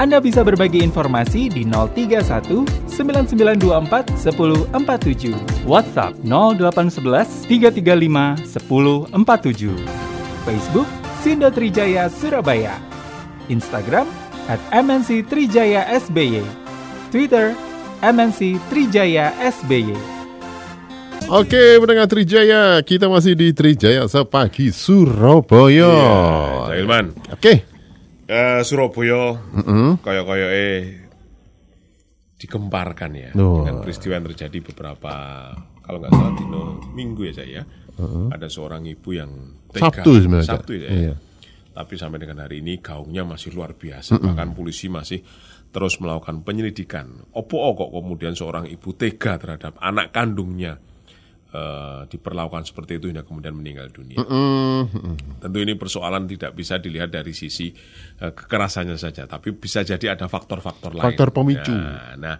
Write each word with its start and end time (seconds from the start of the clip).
Anda 0.00 0.16
bisa 0.16 0.40
berbagi 0.40 0.80
informasi 0.80 1.52
di 1.52 1.68
031 1.68 2.64
9924 2.88 4.16
1047. 4.72 5.68
WhatsApp 5.68 6.16
0811 6.24 7.44
335 7.44 8.48
1047. 9.12 9.76
Facebook 10.48 10.88
Sindo 11.20 11.52
Trijaya 11.52 12.08
Surabaya. 12.08 12.80
Instagram 13.52 14.08
at 14.48 14.56
MNC 14.72 15.28
Trijaya 15.28 15.84
SBY. 15.92 16.48
Twitter 17.12 17.52
MNC 18.00 18.56
Trijaya 18.72 19.36
SBY. 19.36 19.92
Oke, 21.28 21.76
pendengar 21.76 22.08
Trijaya, 22.08 22.80
kita 22.80 23.04
masih 23.04 23.36
di 23.36 23.52
Trijaya 23.52 24.08
sepagi 24.08 24.72
Surabaya. 24.72 25.92
Iya, 26.72 26.80
Ilman. 26.80 27.12
Oke. 27.36 27.69
Eh, 28.30 28.62
Surabaya 28.62 29.34
Mm-mm. 29.34 29.98
kaya-kaya 30.06 30.46
eh 30.48 30.78
digemparkan 32.38 33.10
ya 33.12 33.30
Oh. 33.36 33.60
dengan 33.60 33.82
peristiwa 33.82 34.16
yang 34.16 34.26
terjadi 34.30 34.58
beberapa 34.64 35.12
kalau 35.82 35.98
nggak 35.98 36.12
salah 36.14 36.32
dino 36.38 36.62
minggu 36.94 37.26
ya 37.26 37.34
saya 37.34 37.62
ada 38.32 38.48
seorang 38.48 38.88
ibu 38.88 39.12
yang 39.12 39.28
tega 39.68 39.92
Sabtu 39.92 40.10
sebenarnya. 40.24 40.48
Sabtu 40.48 40.72
ya, 40.72 40.88
Iya. 40.88 41.14
tapi 41.74 41.94
sampai 41.98 42.16
dengan 42.16 42.40
hari 42.40 42.64
ini 42.64 42.80
gaungnya 42.80 43.28
masih 43.28 43.52
luar 43.52 43.76
biasa 43.76 44.16
bahkan 44.16 44.54
polisi 44.54 44.88
masih 44.88 45.20
terus 45.68 46.00
melakukan 46.00 46.40
penyelidikan 46.40 47.12
opo 47.36 47.76
kok 47.76 47.92
kemudian 47.92 48.32
seorang 48.32 48.64
ibu 48.66 48.96
tega 48.96 49.36
terhadap 49.36 49.76
anak 49.78 50.10
kandungnya 50.10 50.80
eh, 51.50 52.00
diperlakukan 52.06 52.62
seperti 52.66 53.02
itu 53.02 53.10
hingga 53.10 53.26
kemudian 53.26 53.54
meninggal 53.54 53.90
dunia 53.90 54.18
Mm, 54.20 54.84
mm. 54.90 55.16
Tentu 55.42 55.58
ini 55.58 55.74
persoalan 55.74 56.28
tidak 56.30 56.54
bisa 56.54 56.78
dilihat 56.78 57.10
dari 57.10 57.34
sisi 57.34 57.70
eh, 58.20 58.32
kekerasannya 58.32 58.96
saja, 58.96 59.26
tapi 59.26 59.54
bisa 59.54 59.82
jadi 59.82 60.14
ada 60.14 60.30
faktor-faktor 60.30 60.94
lain. 60.94 61.04
Faktor 61.10 61.34
pemicu. 61.34 61.72
Nah, 61.72 62.14
nah, 62.16 62.36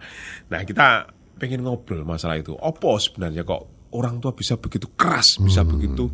nah, 0.47 0.61
kita 0.63 1.09
pengen 1.35 1.65
ngobrol 1.65 2.05
masalah 2.05 2.37
itu. 2.39 2.53
Apa 2.55 3.01
sebenarnya 3.01 3.43
kok 3.43 3.91
orang 3.97 4.21
tua 4.23 4.31
bisa 4.31 4.55
begitu 4.55 4.93
keras, 4.95 5.41
bisa 5.41 5.65
begitu 5.67 6.07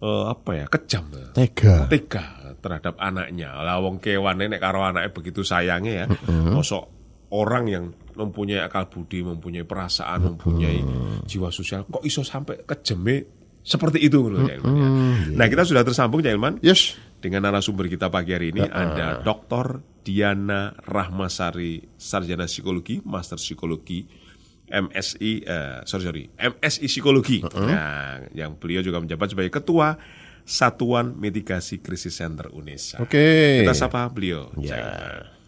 eh, 0.00 0.24
apa 0.30 0.50
ya 0.56 0.66
kejam, 0.70 1.04
Tega. 1.36 1.86
tega 1.90 2.56
terhadap 2.60 2.94
anaknya. 3.00 3.50
Lah 3.60 3.80
wong 3.82 3.98
kewan 3.98 4.40
nek 4.40 4.60
karo 4.60 4.84
anaknya 4.84 5.10
begitu 5.10 5.40
sayangnya 5.44 5.92
ya. 5.92 6.06
Mosok 6.28 6.84
orang 7.34 7.64
yang 7.70 7.84
mempunyai 8.16 8.60
akal 8.62 8.88
budi, 8.90 9.22
mempunyai 9.22 9.62
perasaan, 9.66 10.34
mempunyai 10.34 10.78
jiwa 11.26 11.48
sosial 11.50 11.86
kok 11.86 12.02
iso 12.02 12.24
sampai 12.26 12.62
kejeme 12.66 13.40
seperti 13.60 14.00
itu 14.00 14.24
loh, 14.24 14.40
Cak 14.48 14.56
Ilman, 14.56 14.72
ya. 14.72 14.88
Nah, 15.36 15.46
kita 15.52 15.68
sudah 15.68 15.84
tersambung 15.84 16.24
Cak 16.24 16.32
Ilman 16.32 16.54
Yes. 16.64 16.96
dengan 17.20 17.44
narasumber 17.44 17.92
kita 17.92 18.08
pagi 18.08 18.32
hari 18.32 18.56
ini 18.56 18.64
ada 18.64 19.20
Dr. 19.20 19.84
Diana 20.00 20.72
Rahmasari, 20.80 21.84
sarjana 22.00 22.48
psikologi, 22.48 23.04
master 23.04 23.36
psikologi, 23.36 24.08
MSI, 24.70 25.44
eh, 25.44 25.78
sorry 25.84 26.04
sorry, 26.08 26.24
MSI 26.40 26.88
psikologi. 26.88 27.44
Nah, 27.44 28.24
yang 28.32 28.56
beliau 28.56 28.80
juga 28.80 28.96
menjabat 28.96 29.28
sebagai 29.36 29.52
ketua 29.52 30.00
Satuan 30.40 31.14
Mitigasi 31.20 31.84
Krisis 31.84 32.16
Center 32.16 32.48
UNESA. 32.50 32.98
Oke. 33.04 33.60
Kita 33.60 33.76
sapa 33.76 34.08
beliau. 34.08 34.48
Ya. 34.56 34.80
Ilman. 34.80 35.39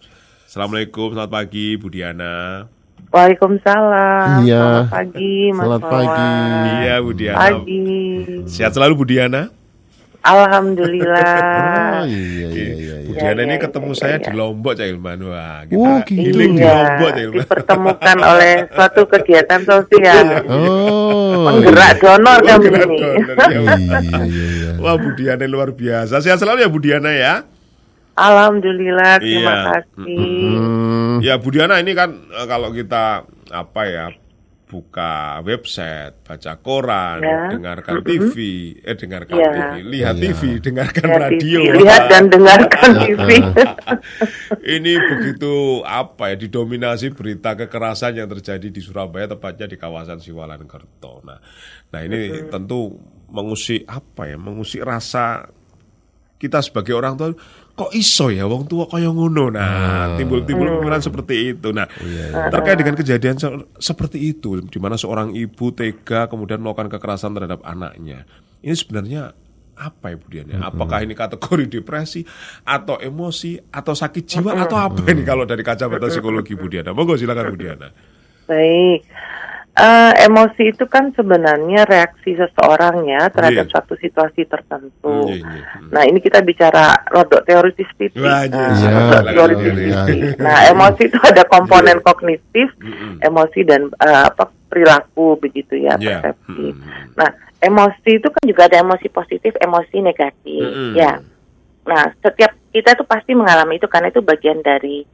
Assalamualaikum, 0.52 1.16
selamat 1.16 1.32
pagi 1.32 1.80
Bu 1.80 1.88
Diana. 1.88 2.68
Waalaikumsalam. 3.08 4.44
Iya. 4.44 4.84
Selamat 4.84 4.92
pagi, 4.92 5.32
Mas 5.48 5.64
Selamat 5.64 5.80
pagi. 5.88 6.04
Wawan. 6.12 6.68
Iya 6.76 6.94
Bu 7.00 7.10
Diana. 7.16 7.40
Pagi. 7.40 7.80
Sehat 8.52 8.72
selalu 8.76 8.92
Bu 9.00 9.04
Diana. 9.08 9.48
Alhamdulillah. 10.20 12.04
Oh, 12.04 12.04
iya, 12.04 12.48
iya, 12.52 12.68
iya, 12.68 12.94
Bu 13.00 13.16
iya. 13.16 13.20
Diana 13.24 13.40
iya, 13.40 13.48
ini 13.48 13.54
iya, 13.56 13.64
ketemu 13.64 13.88
iya, 13.88 13.96
saya 13.96 14.16
iya. 14.20 14.24
di 14.28 14.30
Lombok 14.36 14.72
Cak 14.76 14.88
Ilman. 14.92 15.18
Wah, 15.24 15.58
kita 15.64 15.80
Oh, 15.88 15.98
gitu. 16.04 16.20
di 16.20 16.44
Iya, 16.52 16.68
Lombok 16.68 17.08
Cak 17.08 17.22
Ilman. 17.24 17.36
dipertemukan 17.40 18.16
oleh 18.20 18.54
suatu 18.76 19.02
kegiatan 19.08 19.60
sosial. 19.64 20.26
Oh. 20.52 21.48
Penggerak 21.48 21.92
donor 21.96 22.38
Oh, 22.44 22.44
kami 22.44 22.68
ini. 22.68 22.76
donor, 22.76 23.16
ya. 23.24 23.34
Iya, 23.40 23.60
iya, 23.80 24.28
iya. 24.28 24.70
Wah 24.84 25.00
Bu 25.00 25.16
Diana 25.16 25.48
luar 25.48 25.72
biasa. 25.72 26.20
Sehat 26.20 26.36
selalu 26.36 26.60
ya 26.60 26.68
Bu 26.68 26.76
Diana 26.76 27.08
ya. 27.08 27.48
Alhamdulillah, 28.12 29.18
terima 29.18 29.52
Iya. 29.52 29.64
kasih. 29.72 30.18
Hmm. 30.52 31.16
Ya 31.24 31.34
Bu 31.40 31.48
Diana 31.48 31.80
ini 31.80 31.92
kan 31.96 32.12
eh, 32.28 32.46
kalau 32.46 32.68
kita 32.70 33.24
apa 33.48 33.82
ya 33.88 34.06
buka 34.68 35.44
website, 35.44 36.24
baca 36.24 36.56
koran, 36.56 37.20
Ya. 37.20 37.52
dengarkan 37.52 38.00
TV, 38.00 38.36
eh 38.80 38.96
dengarkan 38.96 39.36
Ya. 39.36 39.52
TV, 39.52 39.72
lihat 39.84 40.14
Iya. 40.16 40.22
TV, 40.32 40.42
dengarkan 40.64 41.04
Lihat 41.12 41.20
radio. 41.20 41.60
TV, 41.60 41.76
lihat 41.84 42.02
dan 42.08 42.24
dengarkan 42.32 42.88
TV. 43.04 43.28
ini 44.80 44.92
begitu 44.96 45.52
apa 45.84 46.32
ya 46.32 46.36
didominasi 46.40 47.12
berita 47.12 47.52
kekerasan 47.52 48.16
yang 48.16 48.32
terjadi 48.32 48.72
di 48.72 48.80
Surabaya 48.80 49.28
tepatnya 49.28 49.68
di 49.68 49.76
kawasan 49.76 50.24
Siwalan 50.24 50.64
Kerto. 50.64 51.20
Nah, 51.20 51.36
nah 51.92 52.00
ini 52.00 52.48
tentu 52.48 52.96
mengusik 53.28 53.84
apa 53.84 54.24
ya, 54.24 54.40
mengusik 54.40 54.80
rasa 54.80 55.52
kita 56.42 56.58
sebagai 56.58 56.98
orang 56.98 57.14
tua 57.14 57.30
kok 57.72 57.94
iso 57.94 58.28
ya 58.28 58.44
wong 58.44 58.66
tua 58.66 58.90
kaya 58.90 59.08
ngono? 59.08 59.48
Nah 59.48 60.18
timbul-timbul 60.18 60.82
pemikiran 60.82 60.98
seperti 60.98 61.54
itu. 61.54 61.70
Nah 61.70 61.86
terkait 62.50 62.76
dengan 62.76 62.98
kejadian 62.98 63.38
se- 63.38 63.64
seperti 63.78 64.18
itu 64.18 64.58
di 64.58 64.78
mana 64.82 64.98
seorang 64.98 65.30
ibu 65.32 65.70
tega 65.70 66.26
kemudian 66.26 66.58
melakukan 66.58 66.90
kekerasan 66.90 67.30
terhadap 67.32 67.62
anaknya. 67.62 68.26
Ini 68.58 68.74
sebenarnya 68.74 69.30
apa 69.72 70.12
ya 70.12 70.16
Bu 70.20 70.26
Dian 70.28 70.46
ya? 70.46 70.58
Apakah 70.68 71.00
ini 71.00 71.16
kategori 71.16 71.64
depresi 71.70 72.22
atau 72.62 73.00
emosi 73.00 73.56
atau 73.72 73.94
sakit 73.96 74.22
jiwa 74.26 74.52
atau 74.58 74.76
apa 74.78 75.00
ini 75.08 75.24
kalau 75.24 75.48
dari 75.48 75.64
kacamata 75.64 76.10
psikologi 76.10 76.52
Bu 76.58 76.68
Diana? 76.68 76.92
Monggo 76.92 77.16
silakan 77.16 77.54
Bu 77.54 77.56
Diana. 77.56 77.88
Baik. 78.46 79.00
Eh, 79.72 80.12
emosi 80.28 80.68
itu 80.68 80.84
kan 80.84 81.16
sebenarnya 81.16 81.88
reaksi 81.88 82.36
seseorang 82.36 83.08
ya 83.08 83.32
terhadap 83.32 83.64
Iya. 83.64 83.72
suatu 83.72 83.96
situasi 83.96 84.44
tertentu. 84.44 85.32
Iya, 85.32 85.48
iya. 85.48 85.64
Hmm. 85.80 85.88
Nah 85.88 86.02
ini 86.04 86.20
kita 86.20 86.44
bicara 86.44 86.92
rodok 87.08 87.40
teoritis 87.48 87.88
iya, 87.96 88.12
Nah, 88.12 88.68
rodok 88.68 89.24
Iya, 89.24 89.32
teoritis 89.32 89.72
titik. 89.72 90.20
Nah 90.36 90.68
emosi 90.68 91.02
itu 91.08 91.18
ada 91.24 91.42
komponen 91.48 92.04
kognitif, 92.04 92.68
emosi 93.24 93.60
dan 93.64 93.88
eh, 93.96 94.24
apa 94.28 94.52
perilaku 94.68 95.40
begitu 95.40 95.80
ya 95.80 95.96
Iya. 95.96 96.20
persepsi. 96.20 96.66
Hmm. 96.76 96.84
Nah 97.16 97.32
emosi 97.64 98.10
itu 98.20 98.28
kan 98.28 98.44
juga 98.44 98.68
ada 98.68 98.76
emosi 98.76 99.08
positif, 99.08 99.56
emosi 99.56 100.04
negatif. 100.04 100.68
Mm-mm. 100.68 101.00
Ya. 101.00 101.16
Nah 101.88 102.12
setiap 102.20 102.52
kita 102.76 102.92
tuh 102.92 103.08
pasti 103.08 103.32
mengalami 103.32 103.80
itu 103.80 103.88
karena 103.88 104.12
itu 104.12 104.20
bagian 104.20 104.60
dari 104.60 105.08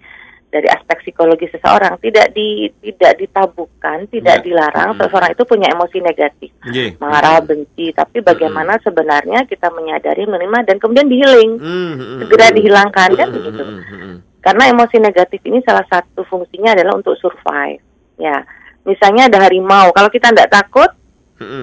dari 0.49 0.65
aspek 0.65 1.05
psikologi 1.05 1.45
seseorang 1.53 2.01
tidak 2.01 2.33
di 2.33 2.73
tidak 2.81 3.21
ditabukan, 3.21 4.09
tidak 4.09 4.41
Ya. 4.41 4.45
dilarang 4.45 4.97
Mm-mm. 4.97 5.01
seseorang 5.05 5.31
itu 5.37 5.45
punya 5.45 5.69
emosi 5.69 5.99
negatif, 6.01 6.51
Nggih. 6.65 6.91
marah, 6.97 7.45
benci, 7.45 7.93
tapi 7.93 8.25
bagaimana 8.25 8.81
sebenarnya 8.81 9.45
kita 9.45 9.69
menyadari, 9.69 10.25
menerima 10.25 10.65
dan 10.65 10.77
kemudian 10.81 11.05
dihealing, 11.05 11.61
Hmm, 11.61 11.93
hmm, 11.95 12.19
segera 12.25 12.49
dihilangkan 12.51 13.09
kan 13.13 13.29
Hmm, 13.29 13.37
begitu. 13.37 13.63
hmm. 13.65 14.17
Karena 14.41 14.73
emosi 14.73 14.97
negatif 14.99 15.41
ini 15.45 15.61
salah 15.61 15.85
satu 15.85 16.25
fungsinya 16.25 16.73
adalah 16.73 16.97
untuk 16.97 17.13
survive. 17.21 17.85
Ya, 18.17 18.41
misalnya 18.89 19.29
ada 19.29 19.45
harimau, 19.45 19.93
kalau 19.93 20.09
kita 20.09 20.33
tidak 20.33 20.49
takut, 20.49 20.89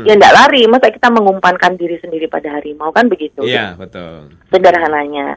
ya 0.06 0.14
tidak 0.14 0.32
lari, 0.32 0.70
masa 0.70 0.94
kita 0.94 1.10
mengumpankan 1.10 1.74
diri 1.76 1.98
sendiri 1.98 2.30
pada 2.30 2.54
harimau 2.54 2.94
kan 2.94 3.10
begitu? 3.10 3.42
Iya, 3.42 3.74
betul. 3.76 4.30
sederhananya. 4.54 5.36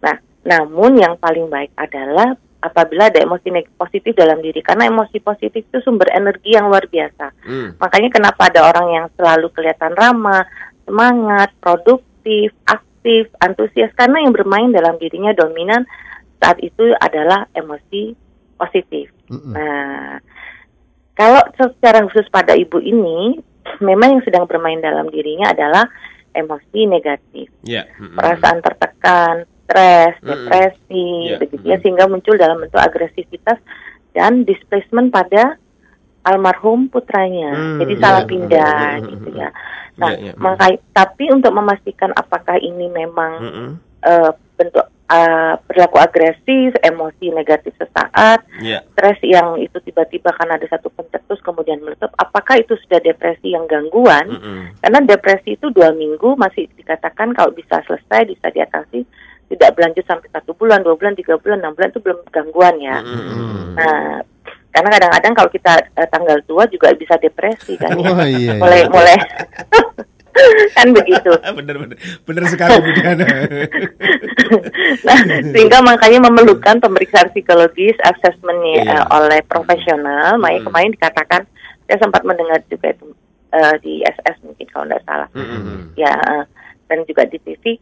Nah, 0.00 0.16
namun 0.46 0.96
yang 0.96 1.18
paling 1.18 1.50
baik 1.50 1.74
adalah 1.74 2.38
apabila 2.66 3.08
ada 3.08 3.22
emosi 3.22 3.48
positif 3.78 4.12
dalam 4.18 4.42
diri 4.42 4.58
karena 4.60 4.90
emosi 4.90 5.22
positif 5.22 5.62
itu 5.70 5.78
sumber 5.86 6.10
energi 6.10 6.58
yang 6.58 6.66
luar 6.66 6.90
biasa. 6.90 7.26
Hmm. 7.46 7.78
Makanya 7.78 8.10
kenapa 8.10 8.50
ada 8.50 8.66
orang 8.66 8.86
yang 8.90 9.06
selalu 9.14 9.48
kelihatan 9.54 9.94
ramah, 9.94 10.42
semangat, 10.82 11.54
produktif, 11.62 12.50
aktif, 12.66 13.30
antusias 13.38 13.94
karena 13.94 14.26
yang 14.26 14.34
bermain 14.34 14.74
dalam 14.74 14.98
dirinya 14.98 15.30
dominan 15.30 15.86
saat 16.42 16.58
itu 16.60 16.92
adalah 16.98 17.46
emosi 17.54 18.12
positif. 18.58 19.08
Mm-mm. 19.30 19.52
Nah, 19.54 20.20
kalau 21.16 21.42
secara 21.56 22.04
khusus 22.06 22.28
pada 22.28 22.52
ibu 22.52 22.76
ini, 22.78 23.40
memang 23.80 24.20
yang 24.20 24.22
sedang 24.24 24.44
bermain 24.44 24.78
dalam 24.78 25.08
dirinya 25.08 25.50
adalah 25.50 25.88
emosi 26.36 26.84
negatif, 26.84 27.48
hmm, 27.64 27.72
hmm. 27.96 28.16
perasaan 28.20 28.60
tertekan, 28.60 29.34
stres, 29.66 30.14
depresi, 30.22 31.10
Iya. 31.28 31.38
begitu 31.42 31.64
ya, 31.66 31.76
sehingga 31.82 32.06
muncul 32.06 32.34
dalam 32.34 32.56
bentuk 32.56 32.78
agresivitas 32.78 33.58
dan 34.14 34.46
displacement 34.46 35.10
pada 35.10 35.58
almarhum 36.22 36.86
putranya. 36.86 37.50
Hmm, 37.52 37.78
Jadi 37.78 37.92
iya. 37.92 38.02
salah 38.02 38.24
pindah 38.24 38.78
Hmm, 38.96 39.08
gitu 39.10 39.28
hmm, 39.28 39.38
ya. 39.38 39.48
Nah, 39.96 40.10
Iya, 40.12 40.18
iya. 40.22 40.32
maka- 40.36 40.82
tapi 40.92 41.24
untuk 41.30 41.50
memastikan 41.50 42.10
apakah 42.12 42.56
ini 42.56 42.86
memang 42.86 43.32
Mm-mm. 43.40 43.68
eh, 44.02 44.30
bentuk 44.54 44.86
eh, 45.06 45.54
perilaku 45.62 46.02
agresif, 46.02 46.74
emosi 46.82 47.30
negatif 47.30 47.70
sesaat, 47.78 48.42
Iya. 48.58 48.82
stres 48.90 49.22
yang 49.22 49.54
itu 49.54 49.78
tiba-tiba 49.80 50.34
karena 50.34 50.58
ada 50.58 50.66
satu 50.66 50.90
pencetus 50.90 51.38
kemudian 51.40 51.78
meletup, 51.78 52.10
apakah 52.16 52.58
itu 52.58 52.74
sudah 52.76 52.98
depresi 52.98 53.54
yang 53.54 53.70
gangguan? 53.70 54.26
Mm-mm. 54.26 54.74
Karena 54.76 54.98
depresi 55.06 55.54
itu 55.54 55.70
dua 55.70 55.94
minggu 55.94 56.34
masih 56.34 56.66
dikatakan 56.74 57.30
kalau 57.32 57.54
bisa 57.54 57.78
selesai, 57.86 58.26
bisa 58.26 58.50
diatasi, 58.50 59.06
tidak 59.46 59.70
berlanjut 59.78 60.04
sampai 60.04 60.28
satu 60.30 60.52
bulan, 60.54 60.82
dua 60.82 60.98
bulan, 60.98 61.14
tiga 61.14 61.38
bulan, 61.38 61.62
enam 61.62 61.72
bulan 61.74 61.90
itu 61.94 62.00
belum 62.02 62.18
gangguan 62.34 62.74
ya. 62.82 62.98
Mm-mm. 62.98 63.78
Nah, 63.78 64.20
karena 64.74 64.88
kadang-kadang 64.92 65.32
kalau 65.32 65.50
kita 65.50 65.72
eh, 65.94 66.08
tanggal 66.10 66.36
tua 66.44 66.66
juga 66.68 66.90
bisa 66.92 67.14
depresi 67.16 67.78
kan. 67.78 67.94
ya. 67.94 68.10
Wah, 68.12 68.26
iya, 68.26 68.52
iya. 68.52 68.52
mulai 68.58 68.80
mulai 68.90 69.16
kan 70.76 70.88
begitu. 70.92 71.32
bener 71.58 71.76
bener 71.80 71.96
bener 72.28 72.44
sekali 72.50 72.74
Bu 72.82 72.90
Diana. 72.92 73.26
Nah, 75.02 75.18
sehingga 75.50 75.82
makanya 75.82 76.22
memerlukan 76.30 76.78
pemeriksaan 76.78 77.34
psikologis, 77.34 77.98
assessment 78.06 78.62
Iya. 78.62 79.02
eh, 79.02 79.04
oleh 79.10 79.40
profesional. 79.50 80.38
Makanya 80.38 80.62
kemarin 80.70 80.94
dikatakan, 80.94 81.42
saya 81.86 81.98
sempat 81.98 82.22
mendengar 82.22 82.62
juga 82.70 82.94
itu 82.94 83.10
eh, 83.50 83.74
di 83.82 83.94
SS 84.06 84.38
mungkin 84.46 84.66
kalau 84.70 84.86
tidak 84.86 85.02
salah. 85.02 85.28
Mm-mm. 85.34 85.90
Ya, 85.98 86.14
eh, 86.14 86.44
dan 86.86 87.02
juga 87.10 87.26
di 87.26 87.38
TV 87.42 87.74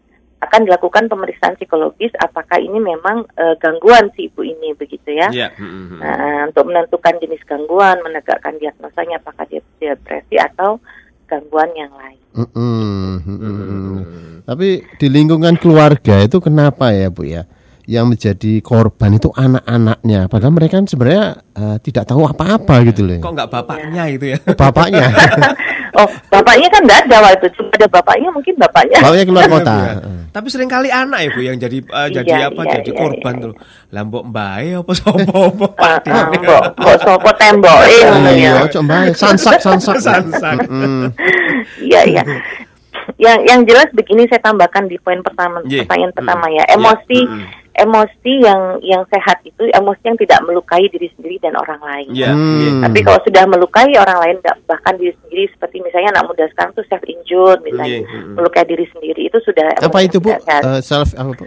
akan 0.45 0.69
dilakukan 0.69 1.09
pemeriksaan 1.09 1.57
psikologis 1.57 2.13
apakah 2.21 2.61
ini 2.61 2.79
memang 2.79 3.25
eh, 3.35 3.55
gangguan 3.59 4.13
si 4.15 4.29
ibu 4.29 4.45
ini 4.45 4.77
begitu 4.77 5.17
ya. 5.17 5.29
Iya. 5.33 5.49
Mm-mm. 5.57 5.99
Nah, 5.99 6.49
untuk 6.49 6.69
menentukan 6.69 7.17
jenis 7.19 7.43
gangguan, 7.49 7.99
menegakkan 8.05 8.61
diagnosanya 8.61 9.19
apakah 9.19 9.49
dia 9.49 9.65
depresi 9.81 10.37
atau 10.37 10.79
gangguan 11.27 11.71
yang 11.75 11.93
lain. 11.97 12.21
Mm-mm, 12.35 13.23
mm-mm. 13.25 13.99
Tapi 14.45 14.83
di 15.01 15.07
lingkungan 15.09 15.57
keluarga 15.57 16.21
itu 16.21 16.43
kenapa 16.43 16.91
ya 16.93 17.09
Bu 17.09 17.25
ya? 17.25 17.47
Yang 17.85 18.07
menjadi 18.17 18.53
korban 18.65 19.21
itu 19.21 19.29
anak-anaknya. 19.29 20.33
Padahal 20.33 20.57
mereka 20.57 20.81
kan 20.81 20.89
sebenarnya 20.89 21.27
eh, 21.53 21.77
tidak 21.85 22.05
tahu 22.09 22.25
apa-apa 22.25 22.81
gitu 22.89 23.05
loh. 23.05 23.21
Kok 23.21 23.33
nggak 23.33 23.51
bapaknya 23.53 24.03
itu 24.09 24.25
ya? 24.35 24.39
Bapaknya, 24.57 25.07
Oh, 25.95 26.07
bapaknya 26.27 26.69
kan 26.69 26.81
nggak 26.83 27.01
ada 27.07 27.17
waktu 27.23 27.39
itu, 27.39 27.49
cuma 27.55 27.71
ada 27.73 27.87
bapaknya 27.87 28.29
mungkin 28.29 28.55
bapaknya. 28.59 28.99
bapaknya 28.99 29.25
keluar 29.25 29.47
kota. 29.49 29.75
Tapi 30.29 30.47
sering 30.51 30.67
kali 30.67 30.91
anak 30.91 31.19
ya 31.23 31.29
Bu 31.31 31.41
yang 31.41 31.57
jadi 31.57 31.79
Iya, 31.79 32.11
jadi 32.11 32.33
apa? 32.51 32.61
iya, 32.61 32.73
jadi 32.77 32.91
iya, 32.91 32.99
korban 32.99 33.33
iya. 33.33 33.45
tuh. 33.47 33.55
Lambok 33.89 34.25
mbae 34.27 34.69
apa 34.75 34.93
sopo 34.93 35.41
apa 35.55 35.67
ah, 36.11 36.27
mbok 36.29 36.63
mbok 36.75 36.97
sopo 36.99 37.31
temboke 37.35 37.97
ngono 38.03 38.31
ya. 38.31 38.35
Iya, 38.35 38.53
coba 38.69 38.95
sansak 39.15 39.63
sansak. 39.63 39.97
Sansak. 40.05 40.59
Mm, 40.67 41.07
Iya, 41.81 42.01
iya. 42.05 42.23
Yang 43.15 43.39
yang 43.47 43.61
jelas 43.63 43.89
begini 43.93 44.27
saya 44.27 44.43
tambahkan 44.43 44.91
di 44.91 44.99
poin 44.99 45.23
pertama 45.23 45.63
Iya. 45.63 45.87
pertanyaan 45.87 46.11
Mm. 46.11 46.19
pertama 46.19 46.47
ya. 46.49 46.65
Iya, 46.65 46.75
Emosi 46.75 47.21
mm-mm. 47.23 47.47
Emosi 47.75 48.33
yang 48.39 48.61
yang 48.81 49.03
sehat 49.07 49.43
itu 49.43 49.67
emosi 49.69 50.03
yang 50.05 50.15
tidak 50.17 50.41
melukai 50.43 50.87
diri 50.87 51.11
sendiri 51.13 51.37
dan 51.39 51.55
orang 51.55 51.79
lain. 51.79 52.09
Iya. 52.11 52.31
Hmm. 52.31 52.59
iya. 52.59 52.71
Tapi 52.87 52.99
kalau 53.01 53.21
sudah 53.21 53.45
melukai 53.45 53.91
orang 53.95 54.19
lain 54.21 54.37
bahkan 54.65 54.95
diri 54.95 55.11
sendiri 55.19 55.51
seperti 55.51 55.81
misalnya 55.81 56.15
anak 56.15 56.31
muda 56.31 56.47
sekarang 56.49 56.71
tuh 56.73 56.87
self 56.87 57.03
injured 57.05 57.61
misalnya 57.61 58.01
Iya, 58.01 58.07
mm-mm. 58.07 58.35
melukai 58.35 58.65
diri 58.65 58.87
sendiri 58.89 59.23
itu 59.25 59.39
sudah 59.41 59.67
Apa 59.77 59.87
emosi 59.99 60.07
itu 60.07 60.17
Bu? 60.19 60.29
yang 60.29 60.39
tidak 60.39 60.47
sehat. 60.47 60.63
Eh, 60.65 60.81
self 60.81 61.09
apa 61.13 61.31
Bu? 61.33 61.47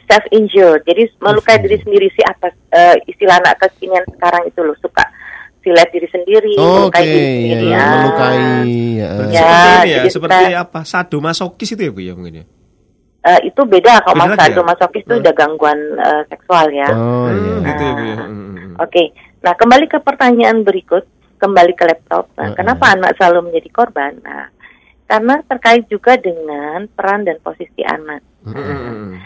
self 0.00 0.24
injured. 0.30 0.82
Jadi 0.82 1.02
melukai 1.18 1.56
diri 1.58 1.76
sendiri 1.78 2.06
sih 2.10 2.24
atas 2.24 2.52
eh, 2.70 2.96
istilah 3.06 3.38
anak 3.38 3.54
kekinian 3.58 4.02
sekarang 4.08 4.42
itu 4.44 4.60
loh 4.60 4.74
suka 4.78 5.04
silet 5.58 5.90
diri 5.90 6.08
sendiri, 6.08 6.54
Oh, 6.56 6.86
melukai 6.86 7.02
diri 7.02 7.18
ya, 7.18 7.28
sendiri. 7.28 7.66
ya, 7.66 7.78
Ah. 7.78 7.90
melukai. 7.92 8.38
ya. 8.94 9.08
Seperti 9.10 9.34
Ya, 9.34 9.50
ini 9.84 9.90
ya, 9.90 10.02
seperti 10.08 10.38
kita- 10.40 10.60
apa? 10.60 10.80
Sadomasokis 10.82 11.68
itu 11.70 11.82
ya 11.82 11.90
Bu 11.90 12.00
ya 12.00 12.12
mungkin 12.14 12.34
ya. 12.34 12.44
Eh, 13.18 13.50
itu 13.50 13.60
beda 13.66 13.98
kalau 14.06 14.14
Beda 14.14 14.30
mas 14.30 14.38
lagi 14.38 14.54
ya? 14.54 15.02
itu 15.02 15.12
Hmm. 15.12 15.20
udah 15.20 15.32
gangguan 15.34 15.78
eh, 15.98 16.22
seksual 16.30 16.66
ya. 16.70 16.88
Oh 16.94 17.26
Hmm, 17.26 17.34
iya. 17.34 17.54
gitu 17.66 17.82
ya 17.82 17.92
Bu 17.92 18.04
ya. 18.04 18.14
Ah. 18.14 18.28
Mm-mm. 18.30 18.72
Oke, 18.78 19.02
nah 19.42 19.52
kembali 19.58 19.84
ke 19.86 19.98
pertanyaan 19.98 20.58
berikut, 20.62 21.04
kembali 21.36 21.72
ke 21.74 21.84
laptop. 21.84 22.30
Nah, 22.34 22.50
Heeh. 22.50 22.56
kenapa 22.56 22.94
anak 22.94 23.18
selalu 23.18 23.50
menjadi 23.50 23.68
korban? 23.74 24.12
Nah, 24.22 24.46
karena 25.04 25.34
terkait 25.44 25.84
juga 25.86 26.14
dengan 26.14 26.86
peran 26.88 27.26
dan 27.26 27.42
posisi 27.42 27.82
anak. 27.82 28.22
Mm-mm. 28.46 29.18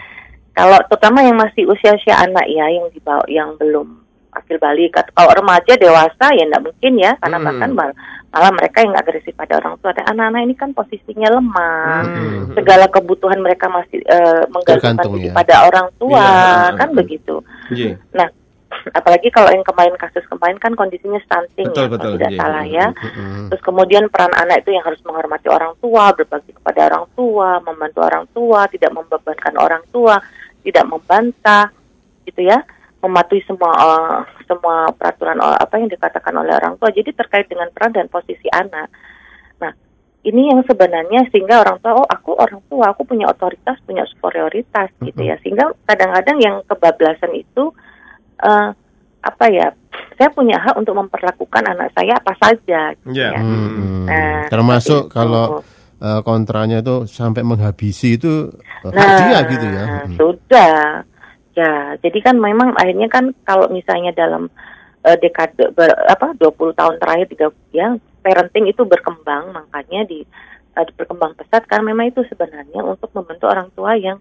Kalau 0.52 0.76
terutama 0.84 1.24
yang 1.24 1.36
masih 1.36 1.64
usia-usia 1.64 2.16
anak 2.16 2.44
ya, 2.44 2.68
yang 2.68 2.88
dibawa, 2.92 3.24
yang 3.28 3.56
belum 3.56 4.01
akil 4.32 4.56
balik. 4.56 4.96
Kalau 5.12 5.30
remaja 5.32 5.72
dewasa 5.76 6.26
ya 6.32 6.44
tidak 6.48 6.62
mungkin 6.64 6.92
ya, 6.98 7.12
karena 7.20 7.38
Hmm. 7.38 7.46
bahkan 7.46 7.70
mal- 7.76 7.96
malah 8.32 8.52
mereka 8.56 8.80
yang 8.80 8.96
agresif 8.96 9.36
pada 9.36 9.60
orang 9.60 9.76
tua. 9.78 9.92
Dan 9.92 10.04
anak-anak 10.08 10.42
ini 10.48 10.54
kan 10.56 10.70
posisinya 10.72 11.28
lemah, 11.28 12.00
Hmm. 12.04 12.56
segala 12.56 12.88
kebutuhan 12.88 13.38
mereka 13.44 13.68
masih 13.68 14.00
eh, 14.02 14.44
menggantungkan 14.48 14.96
Tergantung 15.04 15.12
diri 15.20 15.28
ya. 15.28 15.34
pada 15.36 15.54
orang 15.68 15.88
tua, 16.00 16.24
Iya, 16.24 16.76
kan 16.80 16.88
hmm. 16.88 16.98
begitu. 16.98 17.34
Iya. 17.68 17.92
Nah, 18.16 18.28
apalagi 18.96 19.28
kalau 19.28 19.52
yang 19.52 19.62
kemarin 19.62 19.94
kasus 20.00 20.24
kemarin 20.26 20.56
kan 20.56 20.72
kondisinya 20.72 21.20
stunting 21.28 21.68
Betul, 21.70 21.76
ya, 21.76 21.88
kalau 21.92 21.92
betul, 22.00 22.12
tidak 22.16 22.30
iya. 22.32 22.40
salah 22.40 22.64
ya. 22.64 22.86
Mm-mm. 22.96 23.46
Terus 23.52 23.62
kemudian 23.62 24.04
peran 24.08 24.32
anak 24.32 24.64
itu 24.64 24.70
yang 24.72 24.84
harus 24.88 25.00
menghormati 25.04 25.46
orang 25.52 25.76
tua, 25.76 26.04
berbakti 26.16 26.50
kepada 26.56 26.80
orang 26.88 27.04
tua, 27.12 27.48
membantu 27.60 28.00
orang 28.00 28.24
tua, 28.32 28.60
tidak 28.72 28.90
membebankan 28.96 29.54
orang 29.60 29.84
tua, 29.92 30.16
tidak 30.64 30.84
membantah, 30.88 31.68
gitu 32.24 32.40
ya, 32.48 32.64
mematuhi 33.02 33.42
semua 33.44 33.72
eh, 33.74 34.18
semua 34.46 34.94
peraturan 34.94 35.42
eh, 35.42 35.58
apa 35.58 35.74
yang 35.76 35.90
dikatakan 35.90 36.34
oleh 36.38 36.54
orang 36.54 36.78
tua. 36.78 36.94
Jadi 36.94 37.10
terkait 37.10 37.50
dengan 37.50 37.66
peran 37.74 37.90
dan 37.90 38.06
posisi 38.06 38.46
anak. 38.54 38.86
Nah, 39.58 39.72
ini 40.22 40.54
yang 40.54 40.62
sebenarnya 40.62 41.26
sehingga 41.34 41.66
orang 41.66 41.82
tua, 41.82 41.98
oh 41.98 42.06
aku 42.06 42.38
orang 42.38 42.62
tua, 42.70 42.94
aku 42.94 43.02
punya 43.02 43.26
otoritas, 43.26 43.74
punya 43.82 44.06
superioritas, 44.06 44.94
gitu 45.02 45.18
ya. 45.18 45.34
Sehingga 45.42 45.74
kadang-kadang 45.82 46.38
yang 46.38 46.56
kebablasan 46.70 47.34
itu 47.34 47.74
eh, 48.38 48.70
apa 49.22 49.44
ya? 49.50 49.74
Saya 50.14 50.30
punya 50.30 50.60
hak 50.62 50.78
untuk 50.78 50.94
memperlakukan 50.94 51.62
anak 51.66 51.90
saya 51.98 52.14
apa 52.22 52.32
saja. 52.38 52.94
Gitu 53.02 53.18
ya. 53.18 53.34
Mm-mm. 53.34 54.06
Nah, 54.06 54.46
Termasuk 54.46 55.10
kalau 55.10 55.58
itu. 55.58 56.06
eh, 56.06 56.20
kontranya 56.22 56.78
itu 56.78 57.10
sampai 57.10 57.42
menghabisi 57.42 58.14
itu 58.14 58.46
Nah, 58.82 58.98
hadiah 58.98 59.42
gitu 59.46 59.66
ya. 59.66 59.84
Sudah. 60.18 60.78
Ya, 61.52 62.00
jadi 62.00 62.18
kan 62.24 62.40
memang 62.40 62.72
akhirnya 62.80 63.12
kan 63.12 63.36
kalau 63.44 63.68
misalnya 63.68 64.16
dalam 64.16 64.48
eh, 65.04 65.16
dekade 65.20 65.68
ber, 65.76 65.92
apa 66.08 66.32
20 66.40 66.72
tahun 66.72 66.96
terakhir 66.96 67.26
tiga 67.28 67.46
ya 67.76 67.92
parenting 68.24 68.72
itu 68.72 68.88
berkembang 68.88 69.52
makanya 69.52 70.08
di 70.08 70.24
eh, 70.72 70.86
berkembang 70.96 71.36
pesat 71.36 71.68
karena 71.68 71.92
memang 71.92 72.08
itu 72.08 72.24
sebenarnya 72.24 72.80
untuk 72.80 73.12
membentuk 73.12 73.52
orang 73.52 73.68
tua 73.76 73.92
yang 74.00 74.16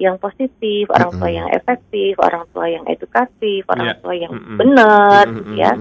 yang 0.00 0.16
positif, 0.16 0.88
orang 0.88 1.12
tua 1.14 1.28
Mm-mm. 1.28 1.38
yang 1.44 1.48
efektif, 1.52 2.16
orang 2.18 2.44
tua 2.50 2.66
yang 2.66 2.84
edukatif, 2.88 3.62
orang 3.68 3.92
Iya. 3.92 4.00
tua 4.00 4.14
yang 4.16 4.32
Mm-mm. 4.32 4.56
benar 4.56 5.24
Mm-mm. 5.28 5.36
gitu 5.38 5.52
ya. 5.60 5.72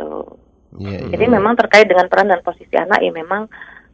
Tuh. 0.00 0.26
Iya, 0.80 0.98
iya. 1.06 1.10
Jadi 1.12 1.24
memang 1.28 1.54
terkait 1.54 1.86
dengan 1.86 2.08
peran 2.10 2.26
dan 2.26 2.40
posisi 2.42 2.74
anak 2.74 2.98
ya 2.98 3.12
memang 3.14 3.46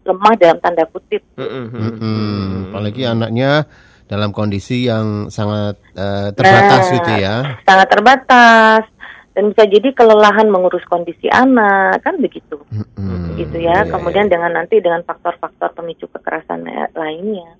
lemah 0.06 0.34
dalam 0.38 0.62
tanda 0.62 0.86
kutip. 0.88 1.20
Mm-mm. 1.36 1.66
Mm-mm. 1.68 2.72
Apalagi 2.72 3.02
anaknya 3.04 3.66
dalam 4.10 4.34
kondisi 4.34 4.90
yang 4.90 5.30
sangat 5.30 5.78
eh, 5.94 6.34
terbatas 6.34 6.82
Nah, 6.82 6.94
gitu 6.98 7.12
ya. 7.14 7.34
sangat 7.62 7.88
terbatas 7.88 8.82
dan 9.30 9.54
bisa 9.54 9.62
jadi 9.62 9.94
kelelahan 9.94 10.50
mengurus 10.50 10.82
kondisi 10.84 11.30
anak 11.30 12.02
kan 12.02 12.18
begitu 12.18 12.58
Mm-mm. 12.66 13.38
gitu 13.38 13.56
ya 13.56 13.86
Iya, 13.86 13.88
kemudian 13.88 14.26
dengan 14.26 14.50
nanti 14.50 14.82
dengan 14.82 15.06
faktor-faktor 15.06 15.70
pemicu 15.72 16.10
kekerasan 16.10 16.66
la- 16.66 16.90
lainnya. 16.92 17.54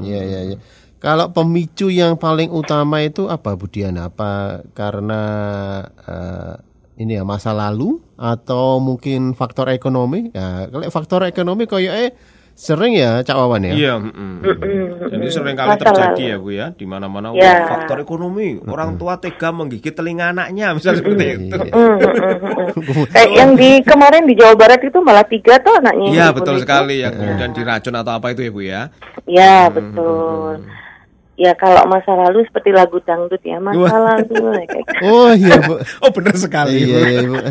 Iya 0.00 0.20
iya 0.24 0.40
iya. 0.48 0.58
Kalau 0.98 1.30
pemicu 1.30 1.92
yang 1.92 2.16
paling 2.16 2.48
utama 2.50 3.04
itu 3.04 3.28
apa 3.28 3.54
Bu 3.54 3.68
Diana? 3.68 4.08
Apa 4.08 4.64
karena 4.72 5.20
eh, 6.08 6.54
ini 6.98 7.14
ya 7.14 7.22
masa 7.22 7.54
lalu 7.54 8.02
atau 8.16 8.80
mungkin 8.82 9.30
faktor 9.32 9.70
ekonomi? 9.70 10.32
Ya, 10.32 10.66
kalau 10.66 10.88
faktor 10.88 11.22
ekonomi 11.22 11.68
kayak 11.68 11.94
eh 11.94 12.10
sering 12.58 12.90
ya 12.92 13.22
Cak 13.22 13.38
Wawan 13.38 13.62
ya. 13.62 13.72
Iya, 13.72 13.92
mm-mm. 13.96 14.42
Mm-mm. 14.42 15.14
Jadi 15.14 15.26
sering 15.30 15.54
kali 15.54 15.68
Masa 15.70 15.82
terjadi 15.86 16.10
lalu. 16.18 16.26
ya 16.26 16.36
Bu 16.36 16.50
ya, 16.50 16.66
di 16.74 16.84
mana-mana 16.84 17.30
Ya. 17.30 17.38
wah, 17.38 17.58
faktor 17.70 18.02
ekonomi, 18.02 18.58
orang 18.66 18.98
tua 18.98 19.14
tega 19.16 19.54
menggigit 19.54 19.94
telinga 19.94 20.34
anaknya, 20.34 20.74
misalnya 20.74 20.98
seperti 20.98 21.24
itu. 21.38 21.54
Iya. 21.54 21.70
Mm, 21.70 21.86
mm, 21.94 21.98
mm, 22.02 22.82
mm. 22.82 23.06
Kayak 23.08 23.30
yang 23.30 23.50
di 23.54 23.70
kemarin 23.80 24.22
di 24.26 24.34
Jawa 24.34 24.54
Barat 24.54 24.82
itu 24.82 24.98
malah 24.98 25.22
tiga 25.22 25.54
tuh 25.58 25.78
anaknya 25.78 26.10
Iya 26.10 26.26
betul 26.34 26.58
itu. 26.58 26.62
sekali 26.66 26.94
ya, 26.98 27.08
kemudian 27.08 27.50
diracun 27.54 27.94
atau 27.94 28.12
apa 28.12 28.26
itu 28.34 28.42
ya 28.42 28.50
Bu 28.50 28.60
ya. 28.60 28.82
ya 29.24 29.56
betul 29.68 30.66
ya 31.38 31.54
kalau 31.54 31.86
masa 31.86 32.18
lalu 32.18 32.42
seperti 32.50 32.74
lagu 32.74 32.98
dangdut 33.06 33.38
ya 33.46 33.62
masa 33.62 33.78
Wah. 33.78 34.18
lalu 34.18 34.42
kayak 34.66 34.68
gitu. 34.74 34.92
Oh 35.06 35.30
iya 35.30 35.56
Bu. 35.62 35.74
Oh 36.02 36.10
benar 36.10 36.34
sekali. 36.34 36.82
iya 36.82 36.98
Bu. 36.98 37.06
iya 37.06 37.20
Bu. 37.22 37.36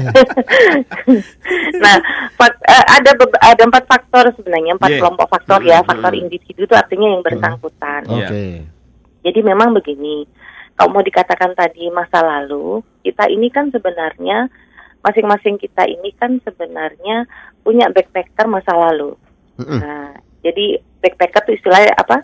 Nah, 1.77 1.96
fak- 2.36 2.63
eh, 2.67 2.86
ada 3.00 3.12
ada 3.39 3.63
empat 3.63 3.84
faktor 3.88 4.27
sebenarnya, 4.36 4.75
empat 4.75 4.91
Yeah. 4.91 5.00
kelompok 5.00 5.27
faktor 5.32 5.60
ya. 5.63 5.79
Faktor 5.88 6.12
individu 6.13 6.67
itu 6.67 6.75
artinya 6.75 7.08
yang 7.15 7.24
bersangkutan. 7.24 8.01
Iya. 8.12 8.27
Oke. 8.27 8.46
Jadi 9.24 9.39
memang 9.44 9.72
begini, 9.72 10.27
kalau 10.75 10.94
mau 10.94 11.03
dikatakan 11.03 11.56
tadi 11.56 11.88
masa 11.88 12.20
lalu, 12.20 12.84
kita 13.03 13.27
ini 13.27 13.48
kan 13.48 13.72
sebenarnya 13.72 14.48
masing-masing 15.00 15.56
kita 15.56 15.88
ini 15.88 16.12
kan 16.15 16.39
sebenarnya 16.44 17.24
punya 17.63 17.88
backpacker 17.88 18.48
masa 18.48 18.75
lalu. 18.75 19.15
Nah, 19.58 20.12
jadi 20.44 20.79
backpacker 21.00 21.48
itu 21.48 21.63
istilahnya 21.63 21.96
apa? 21.96 22.22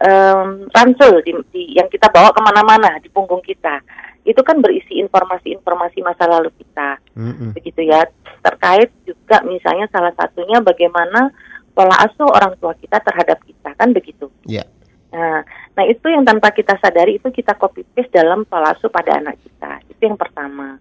Um, 0.00 0.64
ransel 0.72 1.20
di, 1.20 1.36
di- 1.52 1.76
yang 1.76 1.84
kita 1.92 2.08
bawa 2.08 2.32
ke 2.32 2.40
mana-mana 2.40 2.96
di 3.04 3.12
punggung 3.12 3.44
kita. 3.44 3.84
Itu 4.24 4.40
kan 4.40 4.64
berisi 4.64 4.96
informasi-informasi 4.96 6.00
masa 6.00 6.24
lalu 6.24 6.48
kita, 6.56 6.96
Mm-mm. 7.12 7.52
begitu 7.52 7.84
ya. 7.84 8.08
Terkait 8.40 8.88
juga 9.04 9.44
misalnya 9.44 9.92
salah 9.92 10.16
satunya 10.16 10.56
bagaimana 10.64 11.28
pola 11.76 11.92
asuh 12.00 12.32
orang 12.32 12.56
tua 12.56 12.72
kita 12.80 12.96
terhadap 12.96 13.44
kita, 13.44 13.76
kan 13.76 13.92
begitu. 13.92 14.32
Ya. 14.48 14.64
Nah, 15.12 15.44
nah 15.76 15.84
itu 15.84 16.08
yang 16.08 16.24
tanpa 16.24 16.48
kita 16.48 16.80
sadari 16.80 17.20
itu 17.20 17.28
kita 17.28 17.52
copy 17.60 17.84
paste 17.92 18.16
dalam 18.16 18.48
pola 18.48 18.72
asuh 18.72 18.88
pada 18.88 19.20
anak 19.20 19.36
kita. 19.44 19.84
Itu 19.84 20.00
yang 20.08 20.16
pertama. 20.16 20.80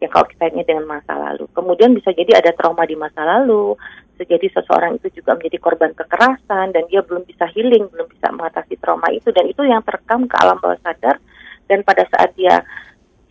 Yang 0.00 0.08
kalau 0.08 0.26
kita 0.32 0.44
ingat 0.56 0.66
dengan 0.72 0.86
masa 0.88 1.12
lalu. 1.20 1.44
Kemudian 1.52 1.92
bisa 1.92 2.16
jadi 2.16 2.40
ada 2.40 2.56
trauma 2.56 2.88
di 2.88 2.96
masa 2.96 3.28
lalu. 3.28 3.76
Bisa 4.14 4.30
jadi 4.30 4.46
seseorang 4.46 5.02
itu 5.02 5.10
juga 5.18 5.34
menjadi 5.34 5.58
korban 5.58 5.90
kekerasan 5.90 6.70
dan 6.70 6.86
dia 6.86 7.02
belum 7.02 7.26
bisa 7.26 7.50
healing, 7.50 7.90
belum 7.90 8.06
bisa 8.06 8.30
mengatasi 8.30 8.78
trauma 8.78 9.10
itu 9.10 9.34
dan 9.34 9.50
itu 9.50 9.66
yang 9.66 9.82
terekam 9.82 10.30
ke 10.30 10.38
alam 10.38 10.62
bawah 10.62 10.78
sadar 10.86 11.18
dan 11.66 11.82
pada 11.82 12.06
saat 12.14 12.30
dia 12.38 12.62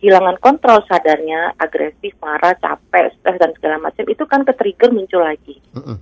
kehilangan 0.04 0.36
kontrol 0.44 0.84
sadarnya, 0.84 1.56
agresif, 1.56 2.12
marah, 2.20 2.52
capek, 2.60 3.16
stres 3.16 3.40
dan 3.40 3.56
segala 3.56 3.80
macam 3.80 4.04
itu 4.04 4.20
kan 4.28 4.44
ke-trigger 4.44 4.92
muncul 4.92 5.24
lagi. 5.24 5.56
Mm-mm. 5.72 5.96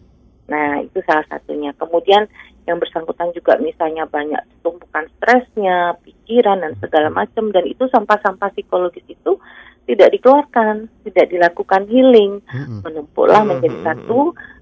Nah, 0.51 0.83
itu 0.83 0.99
salah 1.07 1.23
satunya. 1.31 1.71
Kemudian 1.79 2.27
yang 2.67 2.83
bersangkutan 2.83 3.31
juga 3.31 3.63
misalnya 3.63 4.11
banyak 4.11 4.43
tumpukan 4.67 5.07
stresnya, 5.19 5.95
pikiran 6.03 6.67
dan 6.67 6.75
segala 6.83 7.15
macam 7.15 7.55
dan 7.55 7.63
itu 7.63 7.87
sampah-sampah 7.87 8.51
psikologis 8.51 9.07
itu 9.07 9.39
tidak 9.87 10.09
dikeluarkan, 10.15 10.87
tidak 11.09 11.27
dilakukan 11.31 11.83
healing, 11.91 12.39
Mm-mm. 12.47 12.81
menumpuklah 12.87 13.43
menjadi 13.43 13.79
hmm, 13.83 13.87
satu, 13.87 14.21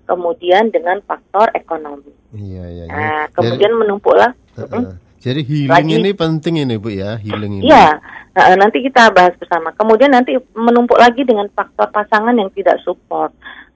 kemudian 0.09 0.73
dengan 0.73 0.99
faktor 1.05 1.53
ekonomi. 1.53 2.11
Iya, 2.33 2.65
iya, 2.67 2.85
iya. 2.89 2.95
Nah, 2.95 3.25
kemudian 3.37 3.73
menumpuklah. 3.77 4.33
Jadi, 4.57 4.65
Mm-mm. 4.65 4.85
uh-uh. 4.87 4.97
Jadi 5.21 5.41
healing 5.45 5.69
Lagi- 5.69 6.01
ini 6.01 6.11
penting 6.17 6.55
ini 6.65 6.81
Bu 6.81 6.89
ya, 6.97 7.21
healing 7.21 7.61
ini. 7.61 7.69
Iya, 7.69 8.01
nah, 8.33 8.57
nanti 8.57 8.81
kita 8.81 9.13
bahas 9.13 9.37
bersama. 9.37 9.69
Kemudian 9.77 10.09
nanti 10.17 10.33
menumpuk 10.57 10.97
lagi 10.97 11.29
dengan 11.29 11.45
faktor 11.53 11.93
pasangan 11.93 12.33
yang 12.33 12.49
tidak 12.57 12.81
support. 12.81 13.29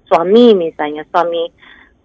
Suami 0.09 0.57
misalnya, 0.57 1.05
suami 1.13 1.45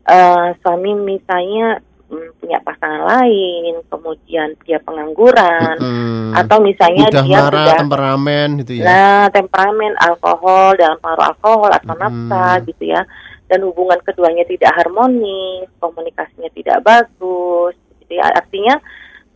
eh, 0.04 0.48
suami 0.60 0.92
misalnya 0.92 1.80
punya 2.10 2.58
pasangan 2.66 3.06
lain, 3.06 3.86
kemudian 3.86 4.58
dia 4.66 4.82
pengangguran, 4.82 5.78
Mm-mm. 5.78 6.34
atau 6.34 6.58
misalnya 6.58 7.06
Mudah 7.06 7.24
dia 7.24 7.38
marah, 7.38 7.50
sudah 7.54 7.76
temperamen 7.78 8.48
gitu 8.66 8.74
ya. 8.82 8.86
nah 8.90 9.24
temperamen, 9.30 9.94
alkohol 10.02 10.74
dalam 10.74 10.98
pengaruh 10.98 11.26
alkohol 11.30 11.70
atau 11.70 11.94
Mm-mm. 11.94 12.02
nafsa 12.02 12.46
gitu 12.66 12.84
ya, 12.90 13.02
dan 13.46 13.60
hubungan 13.62 14.02
keduanya 14.02 14.42
tidak 14.50 14.74
harmonis, 14.74 15.70
komunikasinya 15.78 16.50
tidak 16.58 16.82
bagus, 16.82 17.78
gitu 18.02 18.18
ya. 18.18 18.26
Artinya 18.34 18.82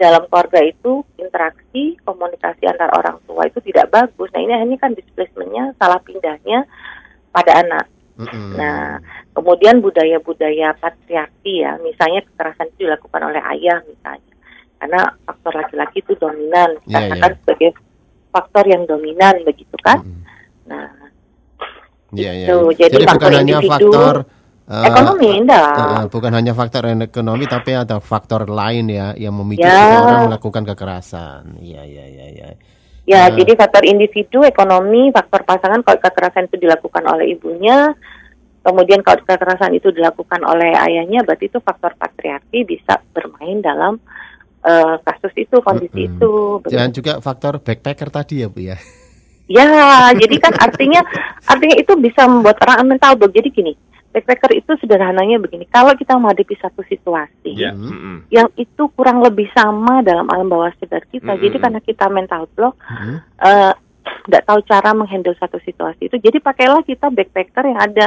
dalam 0.01 0.25
keluarga 0.27 0.59
itu 0.65 1.05
interaksi 1.21 1.95
komunikasi 2.01 2.65
antar 2.65 2.89
orang 2.97 3.21
tua 3.29 3.45
itu 3.45 3.61
tidak 3.61 3.93
bagus. 3.93 4.33
Nah 4.33 4.41
ini 4.41 4.53
hanya 4.57 4.75
kan 4.81 4.97
displacementnya 4.97 5.77
salah 5.77 6.01
pindahnya 6.01 6.65
pada 7.29 7.61
anak. 7.61 7.85
Mm-mm. 8.13 8.53
Nah 8.57 9.01
kemudian 9.33 9.81
budaya-budaya 9.81 10.77
patriarki 10.77 11.65
ya, 11.65 11.77
misalnya 11.81 12.21
kekerasan 12.29 12.69
itu 12.73 12.85
dilakukan 12.85 13.21
oleh 13.33 13.41
ayah 13.57 13.81
misalnya, 13.89 14.33
karena 14.77 15.01
faktor 15.25 15.53
laki-laki 15.57 15.97
itu 16.05 16.13
dominan, 16.21 16.77
Iya, 16.85 17.09
katakan 17.09 17.31
sebagai 17.41 17.69
faktor 18.29 18.65
yang 18.69 18.83
dominan 18.85 19.35
begitu 19.45 19.73
kan. 19.81 20.01
Mm-mm. 20.05 20.21
Nah 20.69 20.89
Iya, 22.13 22.31
iya. 22.37 22.45
Gitu. 22.45 22.57
iya. 22.77 22.87
Jadi 22.93 23.05
bukan 23.09 23.09
faktor 23.17 23.29
hanya 23.33 23.41
individu, 23.57 23.69
faktor 23.73 24.15
eh, 24.69 24.85
ekonomi 24.85 25.29
enggak. 25.41 25.73
eh, 25.73 25.85
eh, 25.97 26.05
bukan 26.13 26.31
hanya 26.37 26.53
faktor 26.53 26.83
ekonomi 26.93 27.45
tapi 27.49 27.71
ada 27.73 27.97
faktor 27.97 28.41
lain 28.47 28.85
ya 28.93 29.07
yang 29.17 29.33
memicu 29.33 29.65
Ya. 29.65 29.73
seseorang 29.73 30.29
melakukan 30.29 30.63
kekerasan. 30.69 31.57
Iya, 31.57 31.81
iya, 31.83 32.05
iya, 32.05 32.25
iya. 32.29 32.47
Ya, 33.03 33.27
Nah. 33.27 33.35
jadi 33.35 33.59
faktor 33.59 33.83
individu, 33.83 34.47
ekonomi, 34.47 35.11
faktor 35.11 35.43
pasangan 35.43 35.83
kalau 35.83 35.99
kekerasan 35.99 36.47
itu 36.47 36.55
dilakukan 36.55 37.03
oleh 37.03 37.35
ibunya, 37.35 37.91
kemudian 38.63 39.03
kalau 39.03 39.19
kekerasan 39.27 39.75
itu 39.75 39.91
dilakukan 39.91 40.39
oleh 40.47 40.71
ayahnya, 40.71 41.19
berarti 41.27 41.51
itu 41.51 41.59
faktor 41.59 41.91
patriarki 41.99 42.63
bisa 42.63 43.03
bermain 43.11 43.59
dalam 43.59 43.99
eh, 44.63 44.95
kasus 45.03 45.35
itu, 45.35 45.59
kondisi 45.59 46.07
Mm-mm. 46.07 46.15
itu. 46.15 46.33
Dan 46.71 46.95
juga 46.95 47.19
faktor 47.19 47.59
backpacker 47.59 48.07
tadi 48.07 48.39
ya 48.39 48.47
Bu 48.47 48.63
ya. 48.63 48.79
Ya, 49.51 49.67
jadi 50.15 50.39
kan 50.39 50.55
artinya 50.55 51.03
artinya 51.43 51.75
itu 51.75 51.91
bisa 51.99 52.23
membuat 52.23 52.63
orang 52.63 52.95
mental 52.95 53.19
block. 53.19 53.35
Jadi 53.35 53.51
gini, 53.51 53.75
backpacker 54.13 54.53
itu 54.53 54.71
sederhananya 54.77 55.41
begini, 55.41 55.65
kalau 55.65 55.97
kita 55.97 56.13
menghadapi 56.15 56.53
satu 56.61 56.85
situasi, 56.85 57.57
Ya. 57.57 57.73
Hmm. 57.73 57.89
mm-mm. 57.89 58.17
yang 58.29 58.47
itu 58.53 58.85
kurang 58.93 59.25
lebih 59.25 59.49
sama 59.57 60.05
dalam 60.05 60.29
alam 60.29 60.45
bawah 60.45 60.69
sadar 60.77 61.01
kita. 61.09 61.33
Mm-mm. 61.33 61.43
Jadi 61.43 61.57
karena 61.57 61.79
kita 61.81 62.05
mental 62.13 62.45
block, 62.53 62.77
Mm-mm. 62.85 63.17
eh, 63.41 63.73
nggak 64.29 64.43
tahu 64.45 64.59
cara 64.69 64.89
menghandle 64.93 65.35
satu 65.41 65.57
situasi 65.65 66.07
itu. 66.07 66.17
Jadi 66.21 66.37
pakailah 66.39 66.85
kita 66.85 67.09
backpacker 67.09 67.65
yang 67.73 67.79
ada 67.81 68.05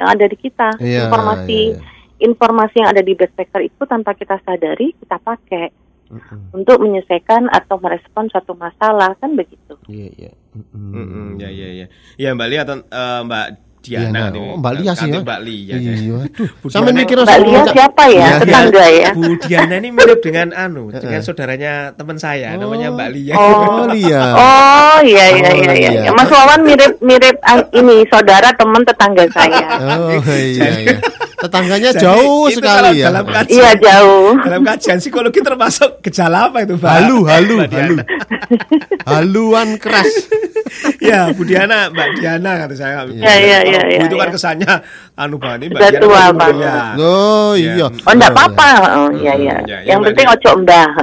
yang 0.00 0.08
ada 0.08 0.24
di 0.24 0.36
kita. 0.40 0.68
Iya, 0.80 1.06
informasi 1.06 1.60
iya, 1.68 1.76
iya. 1.76 2.26
informasi 2.26 2.74
yang 2.80 2.90
ada 2.90 3.02
di 3.04 3.12
backpacker 3.12 3.60
itu 3.62 3.82
tanpa 3.84 4.16
kita 4.16 4.40
sadari 4.42 4.94
kita 4.96 5.20
pakai 5.20 5.66
Mm-mm. 6.12 6.56
untuk 6.56 6.80
menyelesaikan 6.80 7.48
atau 7.52 7.76
merespon 7.80 8.28
suatu 8.32 8.56
masalah 8.56 9.14
kan 9.20 9.36
begitu. 9.36 9.76
Iya, 9.88 10.08
iya. 10.16 10.32
Mm-mm. 10.56 10.92
Mm-mm, 10.92 11.26
ya 11.40 11.48
ya 11.48 11.68
ya. 11.84 11.86
Ya 12.20 12.28
Mbak 12.36 12.48
Lia 12.48 12.60
atau 12.64 12.76
eh, 12.80 13.20
Mbak 13.24 13.46
Diana 13.82 14.08
Diana. 14.08 14.22
nih. 14.30 14.40
Oh, 14.40 14.56
Mbak 14.56 14.72
Lia 14.78 14.92
sih 14.94 15.08
ya. 15.08 15.18
Mbak 15.20 15.40
Lia. 15.42 15.74
Iya, 15.74 15.92
Sampai 16.72 16.90
Diana- 16.90 17.00
mikir 17.02 17.16
Mbak 17.18 17.38
Lia 17.42 17.62
siapa 17.68 18.04
ya? 18.06 18.14
Iya, 18.22 18.40
Tetangga 18.40 18.84
ya? 18.88 19.08
Bu 19.12 19.22
Diana 19.36 19.74
ini 19.76 19.88
mirip 19.90 20.18
dengan 20.18 20.48
anu, 20.52 20.84
dengan 21.02 21.20
saudaranya 21.20 21.72
teman 21.92 22.16
saya, 22.16 22.54
namanya 22.54 22.88
Mbak 22.88 23.08
Lia. 23.10 23.34
Oh, 23.34 23.84
Lia. 23.88 24.22
Oh 24.32 24.98
iya 25.02 25.24
iya 25.32 25.50
Oh, 25.50 25.56
iya 25.58 25.72
iya. 25.74 25.90
iya. 25.98 26.10
Mas 26.10 26.30
Wawan 26.30 26.62
mirip 26.62 26.92
mirip 27.02 27.36
ah, 27.42 27.58
ini 27.72 28.06
saudara 28.06 28.54
teman 28.54 28.82
tetangga 28.82 29.26
saya. 29.28 29.66
Oh, 29.98 30.14
iya, 30.24 30.70
iya. 30.78 30.96
Tetangganya 31.42 31.90
Jadi, 31.90 32.06
jauh 32.06 32.46
sekali 32.48 33.02
ya. 33.02 33.10
Dalam 33.10 33.26
kajian, 33.26 33.50
Iya 33.50 33.70
jauh. 33.76 34.38
dalam 34.38 34.62
kajian 34.62 34.96
psikologi 34.96 35.40
termasuk 35.40 35.98
gejala 36.00 36.46
apa 36.46 36.62
itu, 36.62 36.78
Mbak? 36.78 36.86
Halu, 36.88 37.18
halu, 37.26 37.54
Mbak 37.58 37.70
halu. 37.72 37.96
Haluan 39.02 39.68
keras. 39.74 40.06
ya, 41.02 41.28
Bu 41.28 41.42
Diana, 41.42 41.90
Mbak 41.90 42.08
Diana 42.14 42.50
kata 42.56 42.74
saya. 42.74 43.02
Iya, 43.04 43.34
iya, 43.36 43.58
iya, 43.60 43.80
iya, 43.88 44.00
itu 44.06 44.14
kan 44.14 44.30
iya. 44.30 44.34
kesannya 44.34 44.72
anu 45.14 45.36
banget 45.36 45.58
ini 45.60 45.66
Mbak 45.68 45.80
Sudah 45.80 45.90
Diana 45.90 46.00
tua 46.00 46.14
kan 46.14 46.32
banget. 46.32 46.54
mulia. 46.54 46.84
Oh, 46.96 47.52
Iya. 47.52 47.86
Oh 47.98 48.12
enggak 48.12 48.30
Oh, 48.30 48.34
apa-apa. 48.38 48.68
Oh 48.96 49.08
iya 49.12 49.32
iya. 49.34 49.56
ya, 49.62 49.78
Yang 49.84 49.98
Mbak 49.98 50.06
penting 50.08 50.26
ojo 50.30 50.50
mbah. 50.62 50.88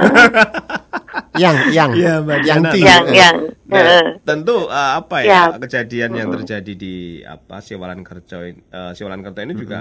Yang, 1.36 1.56
yang. 1.70 1.90
Iya, 1.92 2.14
Mbak 2.20 2.38
yang 2.40 2.60
Diana. 2.64 2.70
yang 2.80 3.04
yang. 3.12 3.36
Nah, 3.66 4.02
tentu 4.24 4.66
eh, 4.66 4.90
apa 4.96 5.16
ya, 5.20 5.30
Ya. 5.30 5.42
kejadian 5.56 6.10
yang 6.12 6.28
terjadi 6.32 6.72
di 6.74 6.94
apa 7.20 7.58
Siwalan 7.60 8.02
Kerja 8.02 8.42
ini- 8.42 8.62
eh, 8.64 8.92
Siwalan 8.92 9.20
Kerja 9.20 9.40
ini 9.44 9.54
juga 9.54 9.78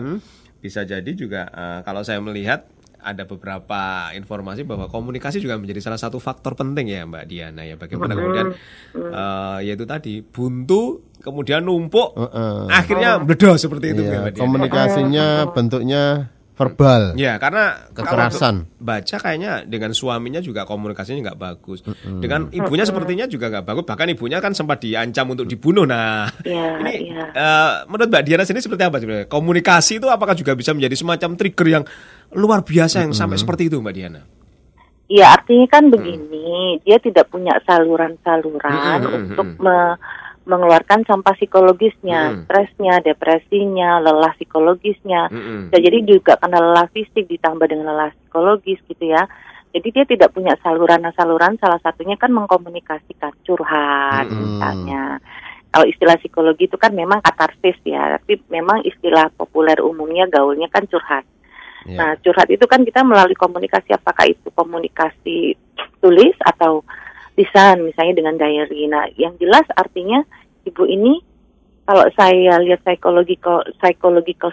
bisa 0.60 0.84
jadi 0.84 1.12
juga 1.12 1.48
eh, 1.48 1.80
kalau 1.84 2.04
saya 2.04 2.20
melihat 2.20 2.68
ada 3.00 3.24
beberapa 3.24 4.12
informasi 4.12 4.68
bahwa 4.68 4.92
komunikasi 4.92 5.39
juga 5.39 5.56
menjadi 5.56 5.80
salah 5.80 5.96
satu 5.96 6.20
faktor 6.20 6.51
penting 6.51 6.92
ya 6.92 7.08
Mbak 7.08 7.25
Diana 7.25 7.63
ya. 7.63 7.80
Bagaimana 7.80 8.12
kemudian 8.12 8.51
eh, 8.92 9.58
yaitu 9.63 9.88
tadi 9.88 10.20
buntu 10.20 11.08
kemudian 11.20 11.63
numpuk 11.63 12.16
Heeh. 12.16 12.68
akhirnya 12.68 13.20
meledos 13.20 13.60
seperti 13.60 13.96
itu 13.96 14.04
Iya, 14.04 14.20
Mbak 14.20 14.32
Diana. 14.36 14.42
komunikasinya 14.44 15.28
bentuknya 15.56 16.04
verbal. 16.60 17.16
Ya 17.16 17.39
karena 17.39 17.88
Kekerasan. 17.96 18.68
kalau 18.68 18.84
baca 18.84 19.16
kayaknya 19.16 19.63
dengan 19.63 19.96
suaminya 19.96 20.44
juga 20.44 20.68
komunikasinya 20.68 21.32
nggak 21.32 21.39
bagus. 21.39 21.80
Dengan 22.04 22.51
ibunya 22.51 22.84
sepertinya 22.84 23.24
juga 23.25 23.48
nggak 23.48 23.63
bagus. 23.63 23.84
Bahkan 23.88 24.08
ibunya 24.12 24.44
kan 24.44 24.51
sempat 24.51 24.84
diancam 24.84 25.32
untuk 25.32 25.48
dibunuh. 25.48 25.88
Nah, 25.88 26.28
Iya 26.44 26.75
ini 26.84 27.16
iya. 27.16 27.24
eh, 27.32 27.72
menurut 27.88 28.12
Mbak 28.12 28.24
Diana 28.28 28.44
sendiri 28.44 28.68
seperti 28.68 28.84
apa 28.84 29.00
sebenarnya? 29.00 29.32
Komunikasi 29.32 30.04
itu 30.04 30.12
apakah 30.12 30.36
juga 30.36 30.51
bisa 30.51 30.75
menjadi 30.75 31.00
semacam 31.00 31.30
trigger 31.39 31.68
yang 31.72 31.84
luar 32.36 32.60
biasa 32.68 33.08
yang 33.08 33.16
sampai 33.16 33.39
seperti 33.39 33.72
itu 33.72 33.80
Mbak 33.80 33.96
Diana? 33.96 34.22
Iya 35.10 35.25
artinya 35.34 35.66
kan 35.66 35.89
begini, 35.89 36.78
dia 36.86 37.01
tidak 37.01 37.34
punya 37.34 37.58
saluran-saluran 37.66 39.01
Mm-mm, 39.01 39.16
untuk 39.32 39.48
me- 39.58 39.98
mengeluarkan 40.50 41.06
sampah 41.06 41.38
psikologisnya, 41.38 42.34
Mm-mm. 42.34 42.44
stresnya, 42.50 42.98
depresinya, 43.06 44.01
lelah 44.01 44.34
psikologisnya. 44.34 45.29
Bisa 45.70 45.77
jadi 45.77 45.98
juga 46.01 46.34
karena 46.41 46.58
lelah 46.58 46.89
fisik 46.89 47.29
ditambah 47.29 47.70
dengan 47.70 47.94
lelah 47.94 48.12
psikologis 48.18 48.82
gitu 48.89 49.06
ya. 49.06 49.29
Jadi 49.70 49.88
dia 49.94 50.06
tidak 50.10 50.34
punya 50.34 50.58
saluran-saluran, 50.65 51.62
salah 51.62 51.77
satunya 51.86 52.18
kan 52.18 52.34
mengkomunikasikan 52.34 53.38
curhat 53.46 54.25
Mm-mm. 54.25 54.58
misalnya. 54.58 55.22
Kalau 55.70 55.86
istilah 55.86 56.18
psikologi 56.18 56.65
itu 56.65 56.82
kan 56.82 56.89
memang 56.98 57.22
katarsis 57.22 57.77
ya, 57.86 58.18
tapi 58.18 58.41
memang 58.50 58.82
istilah 58.82 59.29
populer 59.38 59.77
umumnya 59.77 60.25
gaulnya 60.25 60.65
kan 60.74 60.89
curhat. 60.89 61.29
Ya. 61.86 61.94
Nah, 61.94 62.12
curhat 62.25 62.50
itu 62.50 62.65
kan 62.65 62.82
kita 62.82 63.06
melalui 63.06 63.38
komunikasi 63.38 63.94
apakah 63.94 64.25
itu 64.25 64.50
komunikasi 64.58 65.53
tulis 66.01 66.34
atau 66.41 66.82
lisan 67.39 67.88
misalnya 67.88 68.19
dengan 68.19 68.36
diary. 68.36 68.84
Nah, 68.91 69.08
yang 69.15 69.39
jelas 69.39 69.63
artinya 69.79 70.19
ibu 70.67 70.84
ini 70.84 71.24
kalau 71.88 72.03
saya 72.13 72.60
lihat 72.60 72.84
psychological 72.84 73.63
psychological 73.79 74.51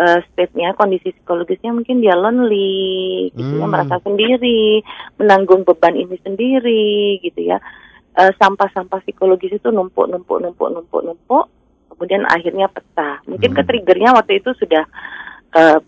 eh, 0.00 0.20
state-nya, 0.32 0.72
kondisi 0.78 1.12
psikologisnya 1.12 1.76
mungkin 1.76 2.00
dia 2.00 2.16
lonely, 2.16 3.28
gitu 3.36 3.60
ya, 3.60 3.68
Hmm. 3.68 3.74
merasa 3.74 4.00
sendiri, 4.00 4.80
menanggung 5.20 5.60
beban 5.66 5.92
ini 5.92 6.16
sendiri, 6.24 7.20
gitu 7.20 7.40
ya. 7.44 7.60
Eh, 8.16 8.32
sampah-sampah 8.40 9.04
psikologis 9.04 9.60
itu 9.60 9.68
numpuk, 9.68 10.08
numpuk, 10.08 10.40
numpuk, 10.40 10.72
numpuk, 10.72 11.02
numpuk, 11.04 11.44
kemudian 11.92 12.24
akhirnya 12.32 12.72
pecah. 12.72 13.20
Mungkin 13.28 13.52
Hmm. 13.52 13.58
ke 13.60 13.62
triggernya 13.66 14.16
waktu 14.16 14.40
itu 14.40 14.54
sudah 14.56 14.84
eh, 15.50 15.78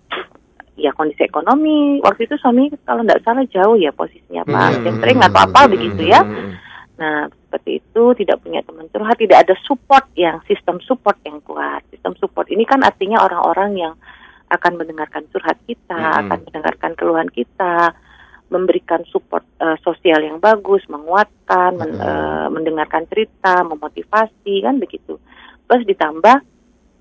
ya 0.77 0.91
kondisi 0.97 1.23
ekonomi. 1.25 2.01
Waktu 2.01 2.25
itu 2.27 2.35
suami 2.41 2.73
kalau 2.85 3.05
nggak 3.05 3.23
salah 3.23 3.45
jauh 3.49 3.77
ya 3.77 3.93
posisinya 3.93 4.43
Pak, 4.49 4.69
Hmm. 4.73 4.83
Jentring 4.89 5.19
atau 5.21 5.41
apa 5.45 5.61
Hmm. 5.67 5.73
begitu 5.73 6.03
ya. 6.09 6.21
Hmm. 6.25 6.53
Nah, 6.93 7.27
seperti 7.27 7.83
itu 7.83 8.03
tidak 8.15 8.41
punya 8.47 8.63
teman 8.63 8.87
curhat, 8.93 9.19
tidak 9.19 9.49
ada 9.49 9.55
support 9.67 10.07
yang 10.15 10.39
sistem 10.47 10.79
support 10.85 11.19
yang 11.27 11.43
kuat. 11.43 11.83
Sistem 11.91 12.15
support 12.21 12.47
ini 12.53 12.63
kan 12.63 12.81
artinya 12.87 13.21
orang-orang 13.27 13.75
yang 13.75 13.95
akan 14.53 14.77
mendengarkan 14.77 15.25
curhat 15.33 15.57
kita, 15.65 15.97
Mm-mm. 15.97 16.21
akan 16.29 16.39
mendengarkan 16.47 16.93
keluhan 16.95 17.29
kita, 17.33 17.97
memberikan 18.53 19.01
support 19.09 19.43
eh, 19.59 19.81
sosial 19.81 20.21
yang 20.21 20.39
bagus, 20.39 20.85
menguatkan, 20.93 21.81
men- 21.81 21.97
Mm-mm. 21.97 22.05
eh, 22.07 22.49
mendengarkan 22.53 23.09
cerita, 23.09 23.65
memotivasi 23.65 24.61
kan 24.63 24.77
begitu. 24.77 25.17
Plus 25.65 25.83
ditambah 25.89 26.45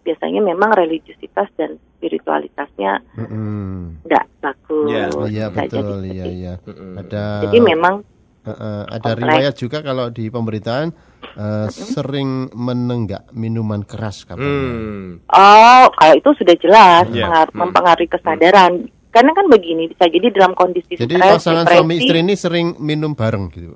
biasanya 0.01 0.41
memang 0.41 0.73
religiusitas 0.73 1.51
dan 1.59 1.77
spiritualitasnya 2.01 2.97
Mm-mm. 3.13 4.01
tidak 4.03 4.25
bagus. 4.39 4.89
Iya. 4.89 5.05
Oh, 5.11 5.25
Iya 5.25 5.45
Bisa 5.47 5.61
jadi 5.61 5.77
betul, 5.77 5.99
iya 6.03 6.25
iya. 6.25 6.53
Hmm. 6.57 6.97
Ada 6.97 7.23
Jadi 7.45 7.57
memang 7.61 7.95
eh, 8.41 8.49
eh, 8.49 8.83
ada 8.89 9.09
kompleks. 9.11 9.21
riwayat 9.21 9.53
juga 9.55 9.77
kalau 9.79 10.09
di 10.09 10.25
pemberitaan 10.27 10.87
eh, 11.31 11.67
sering 11.69 12.29
menenggak 12.51 13.29
minuman 13.31 13.81
keras 13.81 14.25
katanya. 14.25 14.49
Hmm. 14.49 15.21
Oh, 15.27 15.85
kalau 15.93 16.13
itu 16.15 16.29
sudah 16.35 16.55
jelas 16.57 17.05
Iya. 17.07 17.23
mengar- 17.23 17.47
Hmm. 17.47 17.59
mempengaruhi 17.61 18.09
kesadaran. 18.09 18.73
Karena 19.07 19.31
kan 19.31 19.45
begini, 19.45 19.85
bisa 19.85 20.07
jadi 20.07 20.31
dalam 20.31 20.55
kondisi 20.55 20.95
Jadi 20.95 21.13
stres, 21.13 21.43
pasangan 21.43 21.63
depresi. 21.63 21.77
suami 21.77 21.93
istri 21.99 22.17
ini 22.17 22.33
sering 22.33 22.67
minum 22.79 23.11
bareng 23.11 23.51
gitu. 23.51 23.75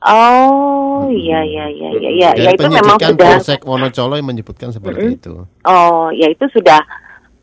Oh, 0.00 1.08
iya 1.08 1.40
iya 1.42 1.64
iya 1.66 1.88
iya 1.90 2.10
iya. 2.12 2.28
Dari 2.34 2.44
Ya 2.44 2.50
itu 2.52 2.68
memang 2.68 2.98
sudah 2.98 3.30
Polsek 3.34 3.60
Wonocolo 3.64 4.14
yang 4.14 4.28
menyebutkan 4.28 4.68
seperti 4.68 5.16
itu. 5.16 5.48
Oh, 5.64 6.06
ya 6.12 6.28
itu 6.28 6.44
sudah 6.50 6.76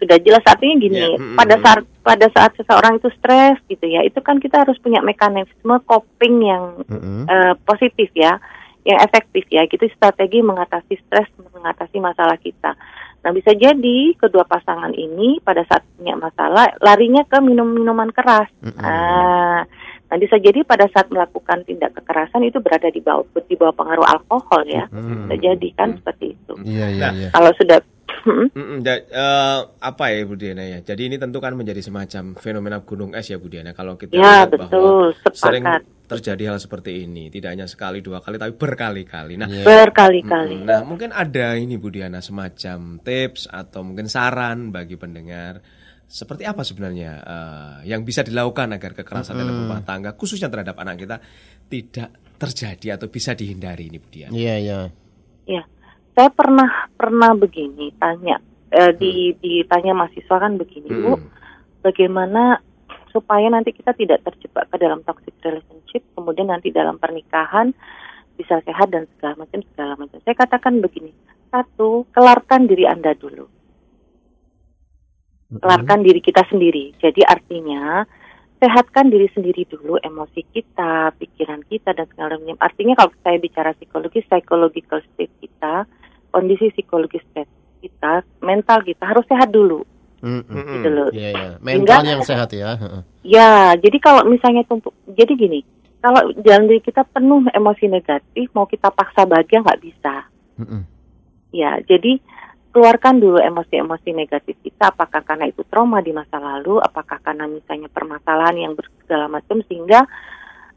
sudah 0.01 0.17
jelas 0.17 0.41
artinya 0.49 0.75
gini, 0.81 0.97
Iya, 0.97 1.17
mm, 1.21 1.37
pada 1.37 1.55
saat 1.61 1.85
pada 2.01 2.27
saat 2.33 2.51
seseorang 2.57 2.97
itu 2.97 3.13
stres 3.13 3.61
gitu 3.69 3.85
ya, 3.85 4.01
itu 4.01 4.17
kan 4.25 4.41
kita 4.41 4.65
harus 4.65 4.81
punya 4.81 4.97
mekanisme 5.05 5.77
coping 5.85 6.41
yang 6.41 6.81
Mm-mm. 6.89 7.29
eh, 7.29 7.53
positif 7.61 8.09
ya, 8.17 8.41
yang 8.81 8.97
efektif 9.05 9.45
ya. 9.53 9.69
Gitu 9.69 9.85
strategi 9.93 10.41
mengatasi 10.41 10.97
stres, 11.05 11.29
mengatasi 11.37 12.01
masalah 12.01 12.35
kita. 12.41 12.73
Nah, 13.21 13.29
bisa 13.29 13.53
jadi 13.53 14.17
kedua 14.17 14.49
pasangan 14.49 14.89
ini 14.97 15.37
pada 15.45 15.61
saat 15.69 15.85
punya 15.93 16.17
masalah 16.17 16.73
larinya 16.81 17.21
ke 17.29 17.37
minum-minuman 17.37 18.09
keras. 18.09 18.49
Mm-mm. 18.65 18.81
Ah, 18.81 19.61
nah, 20.09 20.17
bisa 20.17 20.41
jadi 20.41 20.65
pada 20.65 20.89
saat 20.89 21.13
melakukan 21.13 21.61
tindak 21.69 21.93
kekerasan 22.01 22.41
itu 22.41 22.57
berada 22.57 22.89
di 22.89 22.97
bawah 22.97 23.21
di 23.45 23.53
bawah 23.53 23.77
pengaruh 23.77 24.09
alkohol 24.09 24.65
ya. 24.65 24.89
Mm-mm. 24.89 25.29
Bisa 25.29 25.53
jadi 25.53 25.67
kan 25.77 26.01
seperti 26.01 26.33
itu. 26.33 26.53
Iya 26.65 26.87
iya 26.89 27.01
Nah, 27.05 27.11
iya. 27.13 27.29
Kalau 27.29 27.51
sudah 27.53 27.77
Hmm, 28.21 28.47
Mm-mm, 28.53 28.77
ja- 28.85 29.01
eh, 29.01 29.59
apa 29.81 30.03
ya 30.13 30.21
Bu 30.23 30.37
Diana 30.37 30.61
ya? 30.61 30.79
Jadi 30.81 31.09
ini 31.09 31.17
tentu 31.17 31.41
kan 31.41 31.57
menjadi 31.57 31.81
semacam 31.81 32.37
fenomena 32.37 32.77
gunung 32.85 33.17
es 33.17 33.25
ya 33.25 33.41
Bu 33.41 33.49
Diana. 33.49 33.73
Kalau 33.73 33.97
kita 33.97 34.13
ya 34.13 34.45
lihat 34.45 34.53
bahwa 34.53 34.69
betul 34.69 35.05
sering 35.33 35.65
sepakat 35.65 35.81
terjadi 36.05 36.43
hal 36.51 36.59
seperti 36.59 37.07
ini, 37.07 37.31
tidak 37.31 37.55
hanya 37.55 37.65
sekali 37.65 38.03
dua 38.03 38.19
kali 38.19 38.35
tapi 38.35 38.53
berkali-kali. 38.53 39.39
Nah, 39.39 39.47
Iya. 39.47 39.63
berkali-kali. 39.63 40.61
mm, 40.61 40.67
nah 40.67 40.83
mungkin 40.83 41.09
ada 41.09 41.55
ini 41.55 41.79
Bu 41.79 41.87
Diana 41.87 42.19
semacam 42.19 42.99
tips 42.99 43.47
atau 43.47 43.81
mungkin 43.81 44.05
saran 44.05 44.69
bagi 44.69 44.99
pendengar 44.99 45.63
seperti 46.05 46.43
apa 46.43 46.67
sebenarnya 46.67 47.11
eh, 47.23 47.75
yang 47.87 48.03
bisa 48.03 48.21
dilakukan 48.21 48.75
agar 48.75 48.91
kekerasan 48.91 49.39
dalam 49.39 49.55
rumah 49.55 49.79
tangga 49.81 50.11
khususnya 50.11 50.51
terhadap 50.51 50.75
anak 50.75 50.99
kita 50.99 51.17
tidak 51.65 52.09
terjadi 52.35 52.99
atau 52.99 53.07
bisa 53.07 53.31
dihindari 53.31 53.87
ini 53.87 53.97
Bu 53.97 54.11
Diana. 54.11 54.35
Iya 54.35 54.55
iya. 54.59 54.79
Ya, 55.47 55.63
saya 56.11 56.29
pernah 56.31 56.91
pernah 56.95 57.31
begini 57.35 57.95
tanya 57.95 58.39
eh, 58.71 58.91
di 58.95 59.35
ditanya 59.39 59.95
mahasiswa 59.95 60.37
kan 60.37 60.59
begini 60.59 60.89
bu, 60.91 61.15
Mm-mm. 61.15 61.29
bagaimana 61.83 62.59
supaya 63.11 63.51
nanti 63.51 63.75
kita 63.75 63.91
tidak 63.91 64.23
terjebak 64.23 64.71
ke 64.71 64.79
dalam 64.79 65.03
toxic 65.03 65.35
relationship, 65.43 65.99
kemudian 66.15 66.47
nanti 66.47 66.71
dalam 66.71 66.95
pernikahan 66.95 67.75
bisa 68.39 68.63
sehat 68.63 68.87
dan 68.87 69.05
segala 69.15 69.43
macam 69.43 69.59
segala 69.71 69.93
macam. 69.99 70.17
Saya 70.23 70.35
katakan 70.39 70.79
begini, 70.79 71.11
satu 71.51 72.07
kelarkan 72.15 72.71
diri 72.71 72.87
anda 72.87 73.11
dulu, 73.11 73.51
kelarkan 75.59 76.07
diri 76.07 76.23
kita 76.23 76.47
sendiri. 76.47 76.95
Jadi 77.03 77.21
artinya 77.27 78.07
sehatkan 78.61 79.09
diri 79.09 79.25
sendiri 79.33 79.65
dulu, 79.65 79.97
emosi 80.05 80.45
kita, 80.53 81.17
pikiran 81.17 81.65
kita 81.65 81.97
dan 81.97 82.05
segala 82.13 82.37
macam. 82.37 82.61
Artinya 82.61 82.93
kalau 82.93 83.11
saya 83.25 83.41
bicara 83.41 83.73
psikologis, 83.73 84.21
psychological 84.29 85.01
state 85.01 85.33
kita, 85.41 85.89
kondisi 86.29 86.69
psikologis 86.69 87.25
state 87.33 87.49
kita, 87.81 88.21
mental 88.45 88.85
kita 88.85 89.01
harus 89.09 89.25
sehat 89.25 89.49
dulu. 89.49 89.81
Mm-mm. 90.21 90.45
Mm-mm. 90.45 90.73
Gitu 90.77 90.89
loh. 90.93 91.09
Iya 91.09 91.29
iya. 91.33 91.49
Mental 91.57 92.05
Sehingga- 92.05 92.13
yang 92.13 92.21
sehat 92.21 92.49
ya. 92.53 92.77
Heeh. 92.77 93.01
Ya, 93.25 93.73
jadi 93.81 93.97
kalau 93.97 94.21
misalnya 94.29 94.61
tumpuk, 94.69 94.93
jadi 95.09 95.33
gini, 95.33 95.65
kalau 95.97 96.29
dalam 96.45 96.69
diri 96.69 96.81
kita 96.85 97.01
penuh 97.09 97.41
emosi 97.49 97.89
negatif, 97.89 98.45
mau 98.53 98.69
kita 98.69 98.93
paksa 98.93 99.25
bahagia 99.25 99.65
nggak 99.65 99.81
bisa. 99.81 100.29
Mm-mm. 100.61 100.85
Ya, 101.49 101.81
jadi 101.83 102.21
keluarkan 102.71 103.19
dulu 103.19 103.37
emosi-emosi 103.37 104.09
negatif 104.15 104.55
kita, 104.63 104.95
apakah 104.95 105.21
karena 105.21 105.51
itu 105.51 105.61
trauma 105.67 105.99
di 105.99 106.15
masa 106.15 106.39
lalu, 106.39 106.79
apakah 106.79 107.19
karena 107.19 107.45
misalnya 107.45 107.91
permasalahan 107.91 108.57
yang 108.57 108.73
bersegala 108.73 109.27
macam 109.27 109.59
sehingga 109.67 110.07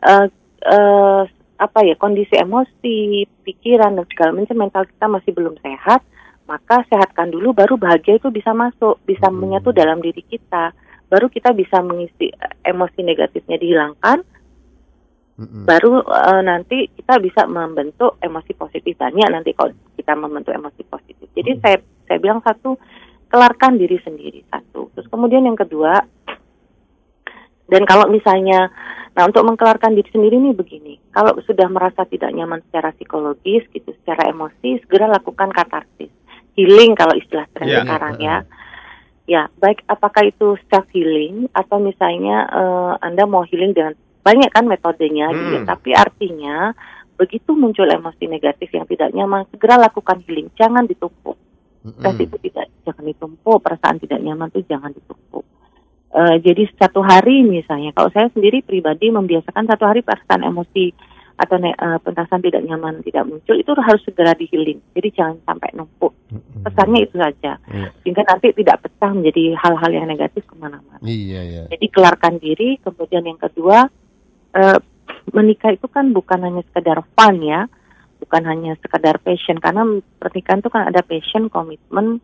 eh, 0.03 0.27
eh, 0.67 1.23
apa 1.55 1.79
ya 1.87 1.95
kondisi 1.95 2.35
emosi, 2.35 3.25
pikiran 3.47 3.95
dan 3.95 4.07
segala 4.11 4.35
macam 4.35 4.59
mental 4.59 4.85
kita 4.91 5.07
masih 5.07 5.31
belum 5.31 5.55
sehat, 5.63 6.03
maka 6.51 6.83
sehatkan 6.91 7.31
dulu, 7.31 7.55
baru 7.55 7.79
bahagia 7.79 8.19
itu 8.19 8.29
bisa 8.29 8.51
masuk, 8.53 9.01
bisa 9.07 9.31
Hmm. 9.31 9.41
menyatu 9.41 9.71
dalam 9.71 10.03
diri 10.03 10.21
kita, 10.27 10.75
baru 11.09 11.31
kita 11.31 11.55
bisa 11.55 11.79
mengisi 11.81 12.35
eh, 12.35 12.53
emosi 12.67 13.01
negatifnya 13.07 13.57
dihilangkan, 13.57 14.21
Mm-mm. 15.35 15.66
baru 15.66 15.99
eh, 16.07 16.42
nanti 16.47 16.87
kita 16.94 17.18
bisa 17.18 17.42
membentuk 17.51 18.23
emosi 18.23 18.55
positif 18.55 18.94
banyak 18.94 19.27
nanti 19.35 19.51
kalau 19.51 19.75
kita 19.99 20.14
membentuk 20.14 20.55
emosi 20.55 20.87
positif. 20.87 21.27
Jadi 21.35 21.59
saya 21.59 21.77
saya 22.07 22.18
bilang 22.23 22.38
satu 22.38 22.79
kelarkan 23.27 23.75
diri 23.75 23.99
sendiri 23.99 24.47
satu. 24.47 24.94
Terus 24.94 25.11
kemudian 25.11 25.42
yang 25.42 25.59
kedua 25.59 25.99
dan 27.66 27.83
kalau 27.83 28.07
misalnya 28.07 28.70
nah 29.14 29.27
untuk 29.27 29.42
mengkelarkan 29.47 29.94
diri 29.99 30.11
sendiri 30.11 30.38
ini 30.38 30.55
begini. 30.55 30.94
Kalau 31.11 31.35
sudah 31.42 31.66
merasa 31.70 32.07
tidak 32.07 32.31
nyaman 32.35 32.62
secara 32.70 32.94
psikologis 32.94 33.66
gitu, 33.75 33.90
secara 34.03 34.31
emosi 34.31 34.83
segera 34.87 35.11
lakukan 35.11 35.51
katarsis. 35.51 36.11
Healing 36.55 36.94
kalau 36.94 37.14
istilah 37.18 37.47
tren 37.55 37.70
Iya. 37.70 37.83
sekarang 37.83 38.14
ya. 38.23 38.37
Ya, 39.25 39.49
baik 39.57 39.83
apakah 39.88 40.29
itu 40.29 40.55
self 40.68 40.85
healing 40.92 41.49
atau 41.57 41.81
misalnya 41.81 42.44
eh, 42.51 42.92
Anda 43.03 43.27
mau 43.27 43.42
healing 43.42 43.73
dengan 43.75 43.94
banyak 44.25 44.51
kan 44.51 44.65
metodenya 44.65 45.29
gitu 45.37 45.51
ya. 45.53 45.61
Hmm. 45.63 45.69
Tapi 45.69 45.91
artinya 45.93 46.57
begitu 47.15 47.55
muncul 47.55 47.87
emosi 47.87 48.25
negatif 48.27 48.73
yang 48.75 48.89
tidak 48.89 49.13
nyaman, 49.15 49.47
segera 49.53 49.79
lakukan 49.79 50.25
healing. 50.25 50.51
Jangan 50.57 50.89
ditumpuk. 50.89 51.37
Stres 51.85 52.17
itu 52.17 52.37
tidak 52.49 52.73
jangan 52.89 53.05
ditumpuk, 53.05 53.61
perasaan 53.61 54.01
tidak 54.01 54.25
nyaman 54.25 54.49
itu 54.49 54.65
jangan 54.65 54.89
ditumpuk. 54.97 55.45
Eh, 56.15 56.37
jadi 56.41 56.65
satu 56.81 57.05
hari 57.05 57.45
misalnya, 57.45 57.93
kalau 57.93 58.09
saya 58.09 58.33
sendiri 58.33 58.65
pribadi 58.65 59.13
membiasakan 59.13 59.69
satu 59.69 59.85
hari 59.85 60.01
perasaan 60.01 60.49
emosi 60.49 60.97
atau 61.35 61.59
ne- 61.59 61.75
eh, 61.77 61.99
perasaan 62.01 62.41
tidak 62.41 62.63
nyaman 62.65 63.03
tidak 63.03 63.27
muncul 63.27 63.59
itu 63.59 63.69
harus 63.77 64.01
segera 64.07 64.33
di 64.33 64.47
healing. 64.49 64.79
Jadi 64.97 65.09
jangan 65.13 65.37
sampai 65.45 65.75
numpuk. 65.75 66.15
Mm-mm. 66.33 66.63
Pesannya 66.65 67.05
itu 67.05 67.19
saja, 67.19 67.59
Iya. 67.69 67.89
sehingga 68.01 68.23
nanti 68.31 68.47
tidak 68.57 68.81
pecah 68.81 69.11
menjadi 69.13 69.43
hal-hal 69.59 69.91
yang 69.93 70.07
negatif 70.09 70.43
ke 70.47 70.55
mana-mana. 70.57 71.03
Iya 71.05 71.41
iya. 71.45 71.63
Jadi 71.69 71.87
kelarkan 71.93 72.39
diri, 72.41 72.81
kemudian 72.81 73.27
yang 73.29 73.37
kedua 73.37 73.91
eh, 74.55 74.79
menikah 75.35 75.75
itu 75.75 75.87
kan 75.90 76.14
bukan 76.14 76.40
hanya 76.43 76.62
sekedar 76.71 77.03
fun 77.14 77.43
ya, 77.43 77.67
bukan 78.23 78.43
hanya 78.47 78.73
sekedar 78.81 79.19
passion 79.21 79.59
karena 79.61 79.85
pernikahan 80.23 80.62
itu 80.62 80.71
kan 80.71 80.88
ada 80.88 81.05
passion, 81.05 81.51
komitmen, 81.53 82.23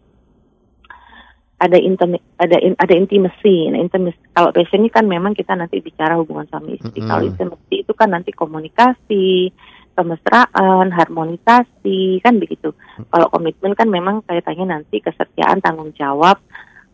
ada 1.60 1.76
intimi, 1.76 2.16
ada 2.40 2.56
in- 2.56 2.78
ada 2.80 2.94
intimacy. 2.96 3.68
Nah, 3.68 3.84
intimacy 3.84 4.16
kalau 4.32 4.48
passion 4.48 4.80
ini 4.80 4.88
kan 4.88 5.04
memang 5.04 5.36
kita 5.36 5.52
nanti 5.52 5.84
bicara 5.84 6.16
hubungan 6.16 6.48
suami 6.48 6.80
istri. 6.80 7.04
Mm-mm. 7.04 7.10
Kalau 7.10 7.22
intimacy 7.28 7.76
itu 7.84 7.92
kan 7.92 8.08
nanti 8.16 8.32
komunikasi, 8.32 9.52
kemesraan, 9.92 10.88
harmonisasi, 10.88 12.24
kan 12.24 12.40
begitu. 12.40 12.72
Kalau 13.12 13.28
komitmen 13.28 13.76
kan 13.76 13.92
memang 13.92 14.24
kaitannya 14.24 14.72
nanti 14.80 15.04
kesetiaan, 15.04 15.60
tanggung 15.60 15.92
jawab, 15.92 16.40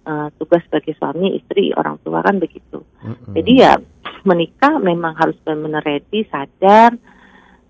eh, 0.07 0.29
tugas 0.39 0.63
sebagai 0.71 0.95
suami, 0.97 1.35
istri, 1.37 1.75
orang 1.75 1.99
tua 2.07 2.23
kan 2.23 2.39
begitu. 2.39 2.81
Mm-mm. 3.03 3.35
Jadi 3.35 3.53
ya 3.59 3.75
menikah 4.23 4.79
memang 4.79 5.19
harus 5.19 5.35
benar-benar 5.43 5.83
ready, 5.83 6.27
sadar, 6.31 6.95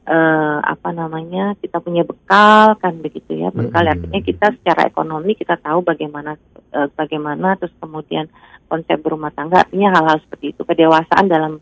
eh, 0.07 0.59
apa 0.63 0.95
namanya 0.95 1.59
kita 1.59 1.83
punya 1.83 2.07
bekal 2.07 2.79
kan 2.79 2.95
begitu 3.03 3.35
ya 3.35 3.51
bekal 3.51 3.83
Mm-mm. 3.83 3.95
artinya 3.99 4.21
kita 4.23 4.47
secara 4.63 4.87
ekonomi 4.87 5.35
kita 5.35 5.59
tahu 5.59 5.83
bagaimana 5.83 6.39
eh, 6.73 6.89
bagaimana 6.95 7.59
terus 7.59 7.75
kemudian 7.83 8.31
konsep 8.71 9.03
berumah 9.03 9.35
tangga 9.35 9.67
artinya 9.67 9.99
hal-hal 9.99 10.19
seperti 10.23 10.55
itu 10.55 10.63
kedewasaan 10.63 11.27
dalam 11.27 11.59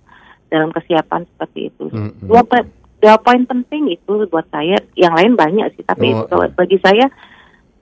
dalam 0.52 0.70
kesiapan 0.70 1.24
seperti 1.34 1.72
itu 1.72 1.88
Mm-mm. 1.88 2.28
dua 2.28 2.44
dua 3.00 3.16
poin 3.20 3.42
penting 3.48 3.96
itu 3.96 4.28
buat 4.28 4.48
saya 4.52 4.76
yang 4.96 5.16
lain 5.16 5.36
banyak 5.36 5.72
sih 5.76 5.84
tapi 5.84 6.12
Oh, 6.12 6.28
itu 6.28 6.36
bagi 6.52 6.78
saya 6.84 7.08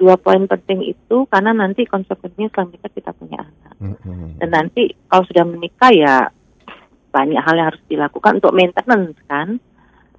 dua 0.02 0.18
poin 0.18 0.50
penting 0.50 0.82
itu 0.82 1.16
karena 1.30 1.54
nanti 1.54 1.86
konsekuensinya 1.86 2.50
selanjutnya 2.50 2.90
kita 2.90 3.14
punya 3.14 3.38
anak 3.46 3.74
Mm-mm. 3.78 4.42
dan 4.42 4.50
nanti 4.50 4.90
kalau 5.06 5.22
sudah 5.30 5.46
menikah 5.46 5.94
ya 5.94 6.26
banyak 7.14 7.38
hal 7.38 7.54
yang 7.54 7.68
harus 7.70 7.82
dilakukan 7.86 8.42
untuk 8.42 8.50
maintenance 8.50 9.14
kan 9.30 9.62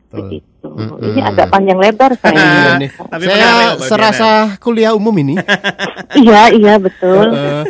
Betul. 0.07 0.15
begitu 0.15 0.69
Mm-mm. 0.71 1.03
ini 1.11 1.19
agak 1.19 1.51
panjang 1.51 1.75
lebar 1.75 2.15
saya 2.23 2.79
ini. 2.79 2.87
Tapi 2.87 3.23
saya 3.27 3.75
serasa 3.75 4.29
kuliah 4.63 4.95
umum 4.95 5.11
ini. 5.19 5.35
iya 6.23 6.47
iya 6.55 6.79
betul 6.79 7.35
Eh, 7.35 7.63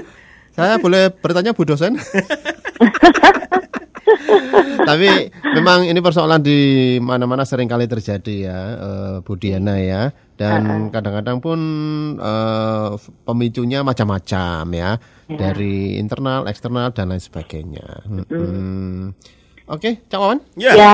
saya 0.54 0.78
boleh 0.78 1.10
bertanya 1.10 1.58
Bu 1.58 1.65
dosen? 1.65 1.97
Tapi 4.84 5.10
memang 5.56 5.88
ini 5.88 5.99
persoalan 6.04 6.43
di 6.43 6.60
mana-mana 6.99 7.47
sering 7.47 7.65
kali 7.65 7.88
terjadi 7.88 8.36
ya, 8.36 8.60
eh, 8.76 9.15
Bu 9.23 9.34
Diana 9.39 9.80
ya. 9.80 10.12
Dan 10.34 10.89
kadang-kadang 10.89 11.38
pun 11.39 11.60
eh, 12.17 12.89
pemicunya 13.24 13.86
macam-macam 13.86 14.63
ya, 14.74 14.91
dari 15.30 15.98
internal, 16.02 16.50
eksternal 16.50 16.89
dan 16.91 17.13
lain 17.13 17.22
sebagainya. 17.22 17.88
Mm-mm. 18.10 19.13
Oke, 19.69 20.04
Cak 20.12 20.19
Wawan? 20.19 20.39
Ya. 20.60 20.74
ya 20.76 20.93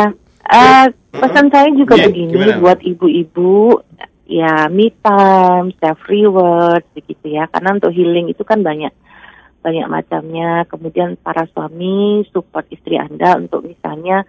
eh, 0.50 0.86
pesan 1.14 1.48
saya 1.50 1.70
juga 1.74 1.98
Iya, 1.98 2.06
begini 2.10 2.34
gimana? 2.38 2.62
buat 2.62 2.80
ibu-ibu 2.82 3.82
ya 4.30 4.70
me 4.70 4.94
time 5.02 5.74
self 5.82 6.06
reward 6.06 6.86
begitu 6.94 7.34
ya 7.34 7.50
karena 7.50 7.82
untuk 7.82 7.90
healing 7.90 8.30
itu 8.30 8.46
kan 8.46 8.62
banyak 8.62 8.94
banyak 9.66 9.90
macamnya 9.90 10.70
kemudian 10.70 11.18
para 11.18 11.50
suami 11.50 12.24
support 12.30 12.70
istri 12.70 12.96
anda 12.96 13.42
untuk 13.42 13.66
misalnya 13.66 14.24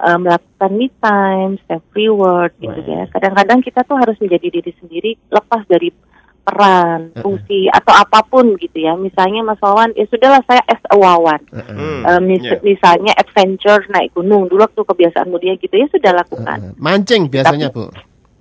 eh, 0.00 0.18
melakukan 0.18 0.70
me 0.72 0.88
time 0.98 1.54
self 1.64 1.84
reward 1.92 2.52
gitu 2.58 2.80
ya. 2.82 3.04
Kadang-kadang 3.08 3.60
kita 3.60 3.84
tuh 3.84 3.96
harus 3.96 4.16
menjadi 4.18 4.48
diri 4.50 4.72
sendiri 4.76 5.10
lepas 5.28 5.62
dari 5.66 5.92
peran 6.40 7.12
fungsi 7.20 7.68
atau 7.68 7.92
apa 7.92 8.24
pun 8.24 8.56
gitu 8.56 8.80
ya. 8.80 8.96
Misalnya 8.96 9.44
Mas 9.44 9.60
Wawan 9.60 9.92
ya 9.92 10.08
sudahlah 10.08 10.40
saya 10.44 10.64
as 10.66 10.80
a 10.88 10.96
Wawan. 10.96 11.40
Hmm, 11.52 12.00
Eh, 12.00 12.20
mis- 12.20 12.42
ya. 12.42 12.56
misalnya 12.60 13.12
adventure 13.14 13.84
naik 13.88 14.16
gunung 14.16 14.48
dulu 14.48 14.64
waktu 14.64 14.80
kebiasaan 14.80 15.28
dia 15.36 15.54
gitu 15.54 15.74
ya 15.74 15.86
sudah 15.92 16.12
lakukan. 16.16 16.58
Eh, 16.58 16.74
Mancing 16.80 17.28
biasanya 17.28 17.68
Bu. 17.68 17.92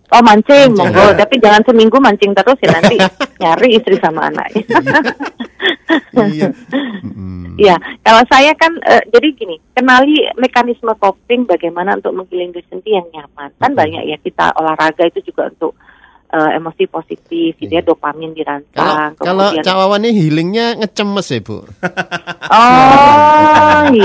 Oh 0.09 0.21
mancing, 0.21 0.73
Mancing. 0.73 0.89
monggo 0.89 1.05
tapi 1.15 1.35
jangan 1.37 1.61
seminggu 1.63 1.97
mancing 1.97 2.31
terus 2.33 2.57
ya 2.59 2.69
nanti 2.73 2.95
nyari 3.41 3.67
istri 3.75 3.95
sama 3.97 4.27
anaknya 4.27 4.63
iya. 6.29 6.47
Mm-mm. 7.05 7.55
Iya, 7.59 7.75
kalau 7.99 8.23
saya 8.27 8.55
kan 8.55 8.71
eh, 8.79 9.03
jadi 9.09 9.35
gini, 9.35 9.59
kenali 9.73 10.15
mekanisme 10.35 10.95
coping 10.95 11.43
bagaimana 11.43 11.95
untuk 11.95 12.15
menggiling 12.15 12.55
sendiri 12.55 12.95
yang 12.95 13.07
nyaman. 13.11 13.51
Kan 13.57 13.75
banyak 13.75 14.07
ya 14.07 14.15
kita 14.15 14.55
olahraga 14.55 15.03
itu 15.03 15.19
juga 15.27 15.51
untuk 15.51 15.75
eh, 16.29 16.55
emosi 16.55 16.87
positif, 16.87 17.57
gitu 17.57 17.67
ya, 17.67 17.83
dopamin 17.83 18.31
Kalau 18.31 18.37
dirangsang. 18.37 19.11
kalau 19.17 19.49
kemudian- 19.51 19.65
Cak 19.65 19.75
Wawan 19.75 20.05
ini 20.05 20.11
healingnya 20.15 20.65
ngecemes 20.77 21.27
ya 21.27 21.39
Bu. 21.41 21.57
Oh, 21.59 23.48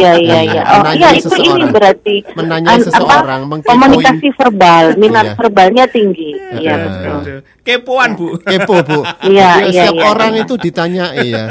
iya 0.05 0.39
iya 0.39 0.39
iya. 0.45 0.63
Oh, 0.65 0.77
Menanyai 0.79 0.99
iya 0.99 1.09
itu 1.15 1.29
ini 1.31 1.41
seseorang. 1.41 1.71
berarti 1.71 2.17
Menanyai 2.33 2.75
an- 2.75 2.85
seseorang, 2.85 3.41
mengkepoin. 3.47 3.73
komunikasi 3.73 4.29
verbal, 4.33 4.85
minat 4.97 5.25
Iya. 5.25 5.35
verbalnya 5.35 5.85
tinggi. 5.87 6.31
Iya 6.55 6.73
Eh, 6.73 6.79
betul. 6.81 7.15
Aduh, 7.17 7.41
Kepoan 7.65 8.11
bu. 8.13 8.37
Kepo 8.39 8.77
Bu. 8.83 9.01
Iya, 9.25 9.65
iya, 9.65 9.89
Setiap 9.89 9.95
iya, 9.95 10.05
orang 10.05 10.33
iya. 10.33 10.43
itu 10.43 10.55
ditanyai 10.55 11.27
ya. 11.27 11.45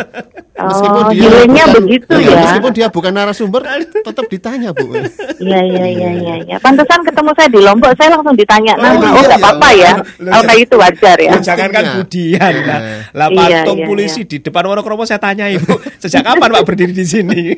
Oh, 0.54 1.10
healingnya 1.10 1.66
begitu 1.74 2.14
iya, 2.14 2.30
ya. 2.30 2.38
Meskipun 2.40 2.72
dia 2.72 2.88
bukan 2.88 3.10
narasumber, 3.12 3.66
tetap 3.82 4.26
ditanya 4.28 4.70
Bu. 4.72 4.94
Iya 5.40 5.60
iya 5.64 5.86
iya 5.90 6.10
iya. 6.14 6.36
iya. 6.46 6.56
Pantesan 6.60 7.02
ketemu 7.02 7.34
saya 7.34 7.50
di 7.50 7.58
Lombok, 7.58 7.90
saya 7.96 8.14
langsung 8.14 8.38
ditanya 8.38 8.74
nama. 8.76 8.94
iya, 8.94 9.10
Oh, 9.10 9.24
nggak 9.24 9.34
iya. 9.34 9.42
apa-apa 9.42 9.70
ya. 9.74 9.92
Kalau 10.20 10.44
kayak 10.46 10.62
itu 10.62 10.76
wajar 10.78 11.18
ya. 11.18 11.32
Ya, 11.32 11.40
jangan 11.42 11.68
kan 11.68 11.82
Pastinya. 11.82 11.98
Budian 11.98 12.54
lah. 12.62 12.80
Iya. 12.80 12.98
Lah 13.12 13.28
Iya, 13.28 13.42
patung 13.58 13.78
iya, 13.80 13.88
polisi 13.88 14.22
di 14.24 14.38
depan 14.38 14.64
Wonokromo 14.64 15.04
saya 15.04 15.18
tanya 15.18 15.46
ibu, 15.48 15.74
sejak 15.98 16.22
kapan 16.22 16.50
Pak 16.52 16.62
berdiri 16.64 16.94
di 16.94 17.04
sini? 17.04 17.58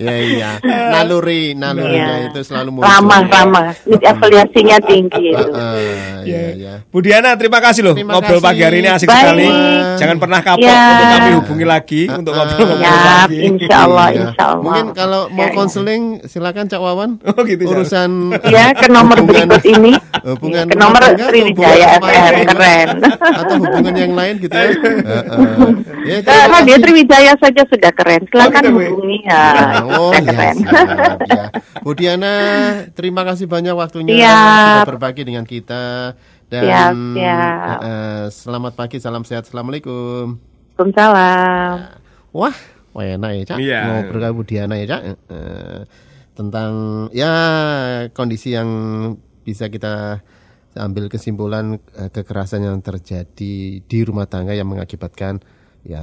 Iya 0.00 0.14
iya. 0.16 0.50
Naluri, 0.92 1.52
nalurinya 1.52 2.14
Iya. 2.16 2.26
itu 2.26 2.40
selalu 2.42 2.68
muncul. 2.72 2.88
Ramah 2.88 3.20
ramah. 3.26 3.64
Afiliasinya 3.84 4.78
tinggi 4.80 5.24
itu. 5.28 5.44
Heeh, 5.44 6.24
Iya 6.24 6.42
iya. 6.54 6.72
Bu 6.88 6.98
Diana, 6.98 7.36
terima 7.36 7.60
kasih 7.60 7.82
loh 7.82 7.94
Terima 7.94 8.16
ngobrol 8.16 8.40
kasih. 8.40 8.46
pagi 8.46 8.62
hari 8.62 8.76
ini 8.80 8.88
asik 8.88 9.06
Baik. 9.06 9.20
sekali. 9.20 9.46
Jangan 9.96 10.16
pernah 10.16 10.40
kapok 10.40 10.64
Ya. 10.64 10.80
untuk 10.80 11.06
kami 11.10 11.30
hubungi 11.36 11.66
lagi 11.66 12.02
untuk 12.08 12.32
ngobrol-ngobrol 12.32 12.80
lagi. 12.80 13.38
insya 13.42 13.76
Allah, 13.78 14.06
Iya. 14.08 14.20
insya 14.24 14.44
Allah. 14.46 14.62
Mungkin 14.64 14.86
kalau 14.92 15.22
mau 15.28 15.40
Ya, 15.40 15.46
ya. 15.46 15.54
konseling 15.54 16.02
silakan 16.24 16.64
Cak 16.66 16.80
Wawan. 16.80 17.10
Oh, 17.30 17.44
gitu. 17.44 17.62
Urusan 17.64 18.10
Ya, 18.46 18.72
ke 18.72 18.88
nomor 18.88 19.16
hubungan- 19.16 19.48
berikut 19.48 19.64
ini. 19.66 19.92
hubungan 20.22 20.64
Ke 20.66 20.76
nomor 20.76 21.00
Sriwijaya 21.10 21.86
FM, 21.96 22.02
rumah 22.02 22.46
keren. 22.50 22.88
Atau 23.14 23.54
hubungan 23.58 23.94
yang 23.94 24.12
lain 24.12 24.34
gitu 24.38 24.52
ya. 24.52 24.68
Heeh. 24.70 25.68
Ya, 26.00 26.16
Radio 26.20 26.48
kasih. 26.66 26.80
Triwijaya 26.80 27.32
saja 27.36 27.62
sudah 27.64 27.92
keren. 27.92 28.20
Silakan 28.28 28.62
gitu, 28.62 28.72
Bu. 28.72 28.80
hubungi 28.96 29.18
ya. 29.24 29.44
Oh 29.90 30.14
iya, 30.14 30.54
siap, 30.54 31.18
ya. 31.26 31.44
Bu 31.84 31.92
Diana, 31.92 32.34
terima 32.92 33.22
kasih 33.22 33.46
banyak 33.46 33.74
waktunya 33.74 34.14
Siap. 34.14 34.62
sudah 34.62 34.84
berbagi 34.86 35.22
dengan 35.24 35.42
kita 35.42 36.14
dan 36.46 36.62
Siap, 36.62 36.94
siap. 37.16 37.78
eh, 37.82 38.24
selamat 38.30 38.72
pagi, 38.74 38.96
salam 38.98 39.22
sehat, 39.22 39.46
assalamualaikum. 39.46 40.38
Waalaikumsalam. 40.76 41.74
Wah, 42.30 42.56
wah 42.92 43.04
enak 43.04 43.30
ya 43.34 43.42
Cak, 43.46 43.58
Iya. 43.58 43.80
ngobrol 43.84 44.22
sama 44.22 44.32
Bu 44.32 44.42
Diana 44.44 44.74
ya 44.76 44.86
Cak, 44.88 45.02
Eh, 45.28 45.80
tentang 46.32 46.72
ya 47.12 47.32
kondisi 48.10 48.54
yang 48.54 48.68
bisa 49.42 49.68
kita 49.68 50.22
ambil 50.72 51.10
kesimpulan 51.10 51.76
eh, 51.98 52.08
kekerasan 52.08 52.62
yang 52.62 52.78
terjadi 52.80 53.54
di 53.82 53.98
rumah 54.06 54.24
tangga 54.24 54.54
yang 54.54 54.70
mengakibatkan 54.70 55.42
ya 55.82 56.00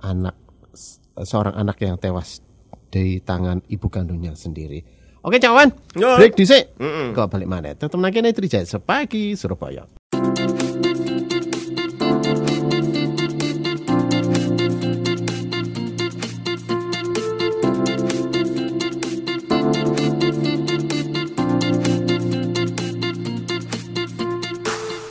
anak 0.00 0.38
seorang 1.18 1.52
anak 1.52 1.76
yang 1.82 1.98
tewas 1.98 2.40
di 2.90 3.22
tangan 3.22 3.62
ibu 3.70 3.86
kandungnya 3.86 4.34
sendiri. 4.34 4.82
Oke, 5.22 5.38
cawan. 5.38 5.70
Yo. 5.94 6.18
Break 6.18 6.34
dhisik. 6.34 6.74
Mm-mm. 6.80 7.14
Kok 7.14 7.30
balik 7.30 7.48
mana? 7.48 7.70
Tetep 7.76 7.94
nang 7.96 8.10
kene 8.10 8.34
Trijaya 8.34 8.66
sepagi 8.66 9.38
Surabaya. 9.38 9.86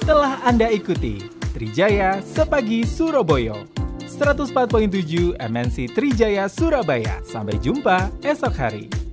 Telah 0.09 0.41
Anda 0.41 0.73
ikuti 0.73 1.21
Trijaya 1.53 2.17
Sepagi 2.25 2.81
Surabaya 2.81 3.78
104.7 4.19 5.39
MNC 5.39 5.95
Trijaya 5.95 6.51
Surabaya. 6.51 7.23
Sampai 7.23 7.55
jumpa 7.63 8.11
esok 8.19 8.53
hari. 8.59 9.08